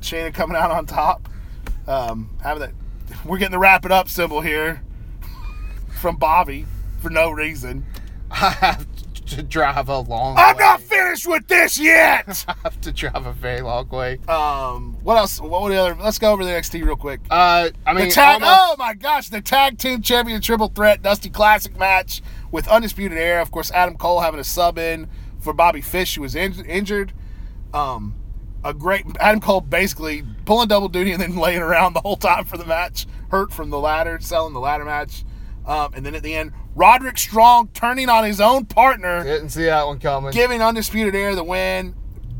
Shayna 0.00 0.32
coming 0.32 0.56
out 0.56 0.70
on 0.70 0.86
top. 0.86 1.28
Um, 1.86 2.30
having 2.42 2.60
that, 2.60 2.72
we're 3.26 3.38
getting 3.38 3.52
the 3.52 3.58
wrap 3.58 3.84
it 3.84 3.92
up 3.92 4.08
symbol 4.08 4.40
here 4.40 4.82
from 6.00 6.16
Bobby 6.16 6.64
for 7.00 7.10
no 7.10 7.30
reason. 7.30 7.84
I 8.30 8.50
have 8.50 8.91
to 9.36 9.42
drive 9.42 9.88
a 9.88 9.98
long 9.98 10.36
I'm 10.38 10.56
way. 10.56 10.60
not 10.62 10.80
finished 10.80 11.26
with 11.26 11.46
this 11.48 11.78
yet. 11.78 12.44
I 12.48 12.54
have 12.64 12.80
to 12.82 12.92
drive 12.92 13.26
a 13.26 13.32
very 13.32 13.60
long 13.60 13.88
way. 13.88 14.18
um, 14.28 14.96
what 15.02 15.16
else? 15.16 15.40
What 15.40 15.62
were 15.62 15.70
the 15.70 15.76
other? 15.76 15.96
Let's 16.02 16.18
go 16.18 16.32
over 16.32 16.44
the 16.44 16.50
NXT 16.50 16.84
real 16.84 16.96
quick. 16.96 17.20
Uh, 17.30 17.70
I 17.86 17.92
mean, 17.92 18.06
The 18.08 18.14
tag, 18.14 18.42
almost- 18.42 18.60
oh 18.72 18.76
my 18.78 18.94
gosh, 18.94 19.28
the 19.28 19.40
tag 19.40 19.78
team 19.78 20.02
champion 20.02 20.40
triple 20.40 20.68
threat 20.68 21.02
Dusty 21.02 21.30
Classic 21.30 21.76
match 21.78 22.22
with 22.50 22.68
Undisputed 22.68 23.18
Era. 23.18 23.40
Of 23.42 23.50
course, 23.50 23.70
Adam 23.72 23.96
Cole 23.96 24.20
having 24.20 24.40
a 24.40 24.44
sub 24.44 24.78
in 24.78 25.08
for 25.40 25.52
Bobby 25.52 25.80
Fish, 25.80 26.14
who 26.16 26.22
was 26.22 26.34
in, 26.34 26.64
injured. 26.66 27.12
Um, 27.74 28.14
a 28.64 28.72
great 28.74 29.04
Adam 29.18 29.40
Cole 29.40 29.60
basically 29.60 30.22
pulling 30.44 30.68
double 30.68 30.88
duty 30.88 31.10
and 31.12 31.20
then 31.20 31.36
laying 31.36 31.62
around 31.62 31.94
the 31.94 32.00
whole 32.00 32.16
time 32.16 32.44
for 32.44 32.56
the 32.56 32.64
match, 32.66 33.06
hurt 33.30 33.52
from 33.52 33.70
the 33.70 33.78
ladder, 33.78 34.18
selling 34.20 34.52
the 34.52 34.60
ladder 34.60 34.84
match. 34.84 35.24
Um, 35.66 35.92
and 35.94 36.04
then 36.06 36.14
at 36.14 36.22
the 36.22 36.34
end, 36.34 36.52
Roderick 36.74 37.18
Strong 37.18 37.68
turning 37.74 38.08
on 38.08 38.24
his 38.24 38.40
own 38.40 38.64
partner 38.64 39.22
didn't 39.22 39.50
see 39.50 39.64
that 39.64 39.86
one 39.86 39.98
coming. 39.98 40.32
giving 40.32 40.62
Undisputed 40.62 41.14
Era 41.14 41.34
the 41.34 41.44
win, 41.44 41.94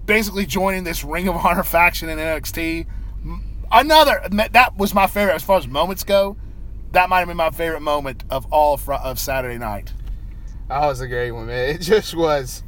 basically 0.07 0.47
joining 0.47 0.85
this 0.85 1.05
Ring 1.05 1.29
of 1.29 1.37
Honor 1.37 1.63
faction 1.63 2.09
in 2.09 2.19
NXT. 2.19 2.87
Another 3.71 4.23
that 4.53 4.77
was 4.77 4.95
my 4.95 5.07
favorite 5.07 5.35
as 5.35 5.43
far 5.43 5.59
as 5.59 5.67
moments 5.67 6.05
go. 6.05 6.37
That 6.93 7.09
might 7.09 7.21
have 7.21 7.29
been 7.29 7.37
my 7.39 7.51
favorite 7.51 7.81
moment 7.81 8.23
of 8.31 8.47
all 8.53 8.75
of, 8.75 8.89
of 8.89 9.19
Saturday 9.19 9.59
night. 9.59 9.93
That 10.69 10.87
was 10.87 11.01
a 11.01 11.09
great 11.09 11.33
one, 11.33 11.47
man. 11.47 11.75
It 11.75 11.81
just 11.81 12.15
was. 12.15 12.63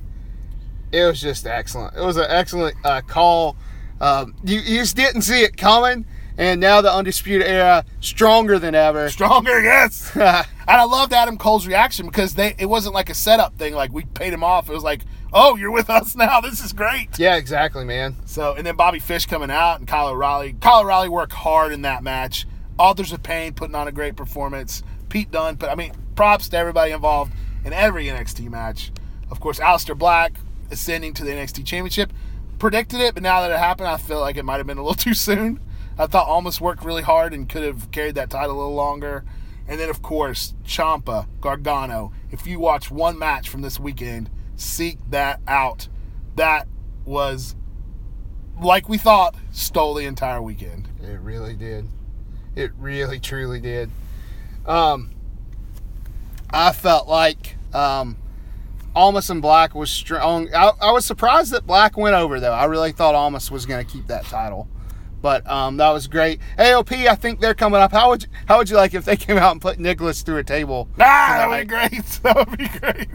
It 0.93 1.05
was 1.05 1.21
just 1.21 1.47
excellent. 1.47 1.97
It 1.97 2.01
was 2.03 2.17
an 2.17 2.27
excellent 2.29 2.77
uh, 2.85 3.01
call. 3.01 3.57
Um, 4.01 4.35
you, 4.45 4.61
you 4.61 4.81
just 4.81 4.97
didn't 4.97 5.23
see 5.23 5.43
it 5.43 5.57
coming, 5.57 6.07
and 6.37 6.61
now 6.61 6.81
the 6.81 6.93
undisputed 6.93 7.47
era 7.47 7.85
stronger 8.01 8.59
than 8.59 8.75
ever. 8.75 9.09
Stronger, 9.15 9.61
yes. 9.61 10.11
and 10.17 10.47
I 10.67 10.85
loved 10.85 11.13
Adam 11.13 11.39
Cole's 11.39 11.67
reaction 11.67 12.07
because 12.07 12.35
they 12.35 12.55
it 12.59 12.67
wasn't 12.67 12.95
like 12.95 13.11
a 13.11 13.15
setup 13.15 13.57
thing, 13.57 13.75
like 13.75 13.93
we 13.93 14.05
paid 14.05 14.33
him 14.33 14.43
off. 14.45 14.69
It 14.69 14.73
was 14.73 14.83
like, 14.85 15.03
oh, 15.33 15.57
you're 15.57 15.71
with 15.71 15.91
us 15.91 16.17
now. 16.17 16.41
This 16.41 16.65
is 16.65 16.73
great. 16.73 17.19
yeah, 17.19 17.37
exactly, 17.37 17.85
man. 17.85 18.17
So, 18.25 18.55
and 18.55 18.67
then 18.67 18.77
Bobby 18.77 18.99
Fish 18.99 19.27
coming 19.27 19.51
out 19.51 19.79
and 19.79 19.89
Kyle 19.89 20.09
O'Reilly. 20.09 20.55
Kyle 20.61 20.81
O'Reilly 20.81 21.09
worked 21.09 21.33
hard 21.33 21.73
in 21.73 21.83
that 21.83 22.03
match. 22.03 22.47
Authors 22.79 23.13
of 23.13 23.23
Pain 23.23 23.53
putting 23.55 23.75
on 23.75 23.87
a 23.87 23.93
great 23.93 24.17
performance. 24.17 24.83
Pete 25.09 25.31
Dunne, 25.31 25.55
but 25.55 25.71
I 25.71 25.75
mean, 25.77 25.93
props 26.17 26.49
to 26.49 26.57
everybody 26.57 26.93
involved 26.93 27.33
in 27.65 27.73
every 27.73 28.07
NXT 28.07 28.51
match. 28.51 28.91
Of 29.31 29.41
course, 29.41 29.59
Aleister 29.61 29.97
Black 29.97 30.35
ascending 30.71 31.15
to 31.15 31.25
the 31.25 31.31
NXT 31.31 31.65
Championship. 31.65 32.13
Predicted 32.59 33.01
it, 33.01 33.15
but 33.15 33.23
now 33.23 33.41
that 33.41 33.51
it 33.51 33.59
happened, 33.59 33.89
I 33.89 33.97
feel 33.97 34.21
like 34.21 34.37
it 34.37 34.45
might 34.45 34.57
have 34.57 34.67
been 34.67 34.79
a 34.79 34.83
little 34.83 34.95
too 34.95 35.15
soon. 35.15 35.61
I 35.99 36.07
thought 36.07 36.29
Almas 36.29 36.61
worked 36.61 36.85
really 36.85 37.03
hard 37.03 37.33
and 37.33 37.49
could 37.49 37.63
have 37.63 37.91
carried 37.91 38.17
that 38.17 38.31
title 38.31 38.57
a 38.57 38.59
little 38.59 38.75
longer. 38.75 39.25
And 39.67 39.81
then, 39.81 39.89
of 39.89 40.03
course, 40.03 40.55
Ciampa, 40.65 41.27
Gargano. 41.41 42.13
If 42.31 42.47
you 42.47 42.59
watch 42.59 42.91
one 42.91 43.19
match 43.19 43.49
from 43.49 43.63
this 43.63 43.81
weekend, 43.81 44.29
seek 44.57 44.99
that 45.11 45.41
out. 45.47 45.89
That 46.37 46.67
was 47.05 47.55
like 48.61 48.89
we 48.89 48.99
thought, 48.99 49.35
stole 49.53 49.95
the 49.95 50.05
entire 50.05 50.43
weekend. 50.43 50.89
It 51.03 51.21
really 51.21 51.55
did. 51.55 51.89
It 52.55 52.73
really, 52.79 53.19
truly 53.19 53.61
did. 53.61 53.91
Um, 54.67 55.11
I 56.51 56.73
felt 56.73 57.09
like 57.09 57.57
um, 57.73 58.17
Almas 58.95 59.29
and 59.29 59.43
Black 59.43 59.75
was 59.75 59.91
strong. 59.91 60.49
I, 60.55 60.73
I 60.81 60.93
was 60.93 61.05
surprised 61.05 61.53
that 61.53 61.67
Black 61.67 61.97
went 61.97 62.15
over 62.15 62.39
though. 62.39 62.53
I 62.53 62.65
really 62.65 62.93
thought 62.93 63.15
Almas 63.15 63.51
was 63.51 63.67
going 63.67 63.85
to 63.85 63.91
keep 63.91 64.07
that 64.07 64.25
title, 64.25 64.69
but 65.25 65.49
um, 65.51 65.79
that 65.79 65.89
was 65.91 66.07
great. 66.07 66.39
AOP, 66.59 67.09
I 67.09 67.15
think 67.15 67.41
they're 67.41 67.55
coming 67.55 67.81
up. 67.81 67.93
How 67.93 68.11
would 68.11 68.25
you, 68.25 68.29
how 68.45 68.59
would 68.59 68.69
you 68.69 68.77
like 68.77 68.93
if 68.93 69.07
they 69.07 69.17
came 69.27 69.39
out 69.39 69.53
and 69.53 69.61
put 69.61 69.79
Nicholas 69.79 70.21
through 70.21 70.37
a 70.37 70.45
table? 70.45 70.87
Ah, 71.01 71.37
that 71.39 71.49
would 71.49 71.61
be 71.61 71.75
great. 71.75 72.05
That 72.23 72.37
would 72.47 72.59
be 72.59 72.69
great. 72.69 73.09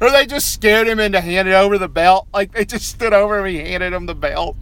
Or 0.00 0.12
they 0.12 0.24
just 0.24 0.52
scared 0.52 0.86
him 0.86 1.00
into 1.00 1.20
handing 1.20 1.52
over 1.52 1.78
the 1.78 1.88
belt. 1.88 2.28
Like 2.32 2.52
they 2.52 2.64
just 2.64 2.86
stood 2.88 3.12
over 3.12 3.40
him, 3.40 3.46
he 3.46 3.58
handed 3.58 3.92
him 3.92 4.06
the 4.06 4.14
belt. 4.14 4.56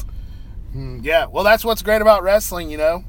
Mm, 0.74 1.04
Yeah, 1.04 1.26
well, 1.26 1.44
that's 1.44 1.66
what's 1.66 1.82
great 1.82 2.00
about 2.00 2.22
wrestling, 2.22 2.70
you 2.70 2.78
know. 2.78 3.04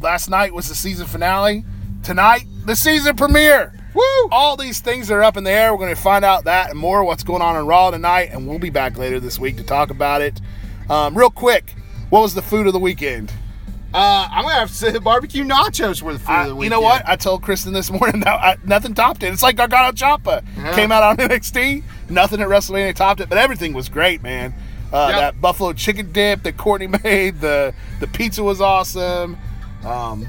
Last 0.00 0.30
night 0.30 0.54
was 0.54 0.70
the 0.70 0.74
season 0.74 1.06
finale. 1.06 1.62
Tonight, 2.04 2.46
the 2.64 2.74
season 2.74 3.16
premiere. 3.16 3.78
Woo! 3.92 4.02
All 4.32 4.56
these 4.56 4.80
things 4.80 5.10
are 5.10 5.22
up 5.22 5.36
in 5.36 5.44
the 5.44 5.50
air. 5.50 5.72
We're 5.74 5.78
going 5.84 5.94
to 5.94 6.00
find 6.00 6.24
out 6.24 6.44
that 6.44 6.70
and 6.70 6.78
more 6.78 7.04
what's 7.04 7.22
going 7.22 7.42
on 7.42 7.54
in 7.56 7.66
Raw 7.66 7.90
tonight, 7.90 8.30
and 8.32 8.48
we'll 8.48 8.58
be 8.58 8.70
back 8.70 8.96
later 8.96 9.20
this 9.20 9.38
week 9.38 9.58
to 9.58 9.62
talk 9.62 9.90
about 9.90 10.22
it. 10.22 10.40
Um, 10.88 11.16
real 11.16 11.30
quick, 11.30 11.74
what 12.10 12.20
was 12.20 12.34
the 12.34 12.42
food 12.42 12.66
of 12.66 12.72
the 12.72 12.78
weekend? 12.78 13.32
Uh, 13.92 14.26
I'm 14.30 14.42
gonna 14.42 14.54
have 14.56 14.68
to 14.70 14.74
say 14.74 14.98
barbecue 14.98 15.44
nachos 15.44 16.02
were 16.02 16.14
the 16.14 16.18
food 16.18 16.28
I- 16.32 16.42
of 16.42 16.48
the 16.48 16.54
weekend. 16.56 16.64
you 16.64 16.70
know 16.70 16.80
what? 16.80 17.08
I 17.08 17.14
told 17.16 17.42
Kristen 17.42 17.72
this 17.72 17.90
morning 17.92 18.20
that 18.22 18.28
I, 18.40 18.56
nothing 18.64 18.92
topped 18.94 19.22
it. 19.22 19.32
It's 19.32 19.42
like 19.42 19.56
Gargano 19.56 19.92
Ciampa 19.92 20.42
Yeah. 20.56 20.74
came 20.74 20.90
out 20.90 21.02
on 21.04 21.16
NXT. 21.18 21.84
Nothing 22.10 22.40
at 22.40 22.48
WrestleMania 22.48 22.94
topped 22.94 23.20
it, 23.20 23.28
but 23.28 23.38
everything 23.38 23.72
was 23.72 23.88
great, 23.88 24.22
man. 24.22 24.52
Uh, 24.92 25.08
Yep. 25.10 25.20
That 25.20 25.40
buffalo 25.40 25.72
chicken 25.72 26.10
dip 26.12 26.42
that 26.42 26.56
Courtney 26.56 26.86
made, 27.04 27.40
the 27.40 27.72
the 28.00 28.06
pizza 28.08 28.42
was 28.42 28.60
awesome. 28.60 29.36
Um, 29.84 30.26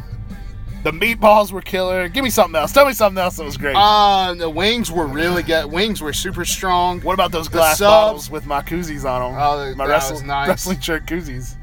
The 0.83 0.91
meatballs 0.91 1.51
were 1.51 1.61
killer. 1.61 2.07
Give 2.07 2.23
me 2.23 2.29
something 2.29 2.55
else. 2.55 2.71
Tell 2.71 2.85
me 2.85 2.93
something 2.93 3.17
else 3.17 3.38
that 3.38 3.43
was 3.45 3.57
great. 3.57 3.75
Um, 3.75 4.38
the 4.38 4.47
wings 4.49 4.91
were 4.91 5.07
really 5.07 5.41
good. 5.41 5.71
Wings 5.71 5.99
were 5.99 6.13
super 6.13 6.45
strong. 6.45 7.01
what 7.01 7.13
about 7.13 7.31
those 7.31 7.47
glass 7.47 7.79
bottles 7.79 8.29
with 8.29 8.45
my 8.45 8.61
koozies 8.61 9.03
on 9.09 9.33
them? 9.33 9.41
Oh, 9.41 9.73
my 9.75 9.88
was 9.88 10.21
nice. 10.21 10.47
wrestling 10.47 10.79
shirt 10.81 11.07
koozies. 11.07 11.55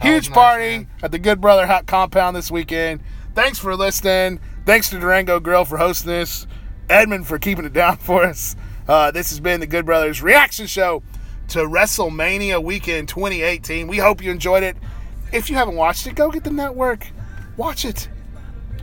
Huge 0.00 0.28
nice, 0.28 0.34
party 0.34 0.76
man. 0.78 0.88
at 1.02 1.12
the 1.12 1.18
Good 1.18 1.40
Brother 1.40 1.66
Hot 1.66 1.86
Compound 1.86 2.36
this 2.36 2.50
weekend. 2.50 3.00
Thanks 3.34 3.58
for 3.58 3.74
listening. 3.76 4.40
Thanks 4.64 4.90
to 4.90 4.98
Durango 4.98 5.40
Grill 5.40 5.64
for 5.64 5.78
hosting 5.78 6.10
this. 6.10 6.46
Edmund 6.88 7.26
for 7.26 7.38
keeping 7.38 7.64
it 7.64 7.72
down 7.72 7.96
for 7.98 8.24
us. 8.24 8.56
Uh, 8.86 9.10
this 9.10 9.30
has 9.30 9.40
been 9.40 9.60
the 9.60 9.66
Good 9.66 9.84
Brothers 9.86 10.22
reaction 10.22 10.66
show 10.66 11.02
to 11.48 11.60
WrestleMania 11.60 12.62
weekend 12.62 13.08
2018. 13.08 13.86
We 13.86 13.98
hope 13.98 14.22
you 14.22 14.30
enjoyed 14.30 14.62
it. 14.62 14.76
If 15.32 15.50
you 15.50 15.56
haven't 15.56 15.76
watched 15.76 16.06
it, 16.06 16.14
go 16.14 16.30
get 16.30 16.44
the 16.44 16.50
network. 16.50 17.06
Watch 17.56 17.84
it. 17.84 18.08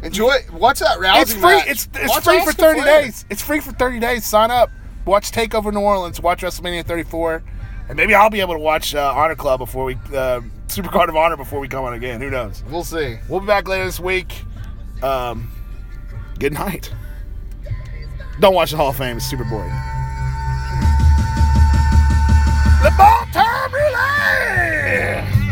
Enjoy. 0.03 0.31
it. 0.31 0.51
Watch 0.51 0.79
that 0.79 0.99
rousing 0.99 1.21
It's 1.21 1.33
free. 1.33 1.41
match? 1.55 1.67
It's 1.67 1.89
it's 1.95 2.09
Watch 2.09 2.23
free 2.25 2.39
for 2.45 2.51
30 2.51 2.81
Flair. 2.81 3.01
days. 3.01 3.25
It's 3.29 3.41
free 3.41 3.59
for 3.61 3.71
30 3.71 3.99
days. 3.99 4.25
Sign 4.25 4.51
up. 4.51 4.69
Watch 5.05 5.31
Takeover 5.31 5.73
New 5.73 5.79
Orleans. 5.79 6.19
Watch 6.19 6.41
WrestleMania 6.41 6.83
34, 6.85 7.43
and 7.89 7.97
maybe 7.97 8.13
I'll 8.13 8.29
be 8.29 8.41
able 8.41 8.53
to 8.55 8.59
watch 8.59 8.93
uh, 8.93 9.13
Honor 9.15 9.35
Club 9.35 9.59
before 9.59 9.85
we 9.85 9.97
uh, 10.13 10.41
Super 10.67 10.89
Card 10.89 11.09
of 11.09 11.15
Honor 11.15 11.37
before 11.37 11.59
we 11.59 11.67
come 11.67 11.85
on 11.85 11.93
again. 11.93 12.19
Who 12.21 12.29
knows? 12.29 12.63
We'll 12.69 12.83
see. 12.83 13.17
We'll 13.29 13.39
be 13.39 13.45
back 13.45 13.67
later 13.67 13.85
this 13.85 13.99
week. 13.99 14.43
Um, 15.01 15.51
good 16.39 16.53
night. 16.53 16.91
Don't 18.39 18.53
watch 18.53 18.71
the 18.71 18.77
Hall 18.77 18.89
of 18.89 18.97
Fame. 18.97 19.17
It's 19.17 19.25
super 19.25 19.45
boring. 19.45 19.71
The 22.83 22.93
ball 22.97 23.25
time 23.31 23.73
relay! 23.73 25.44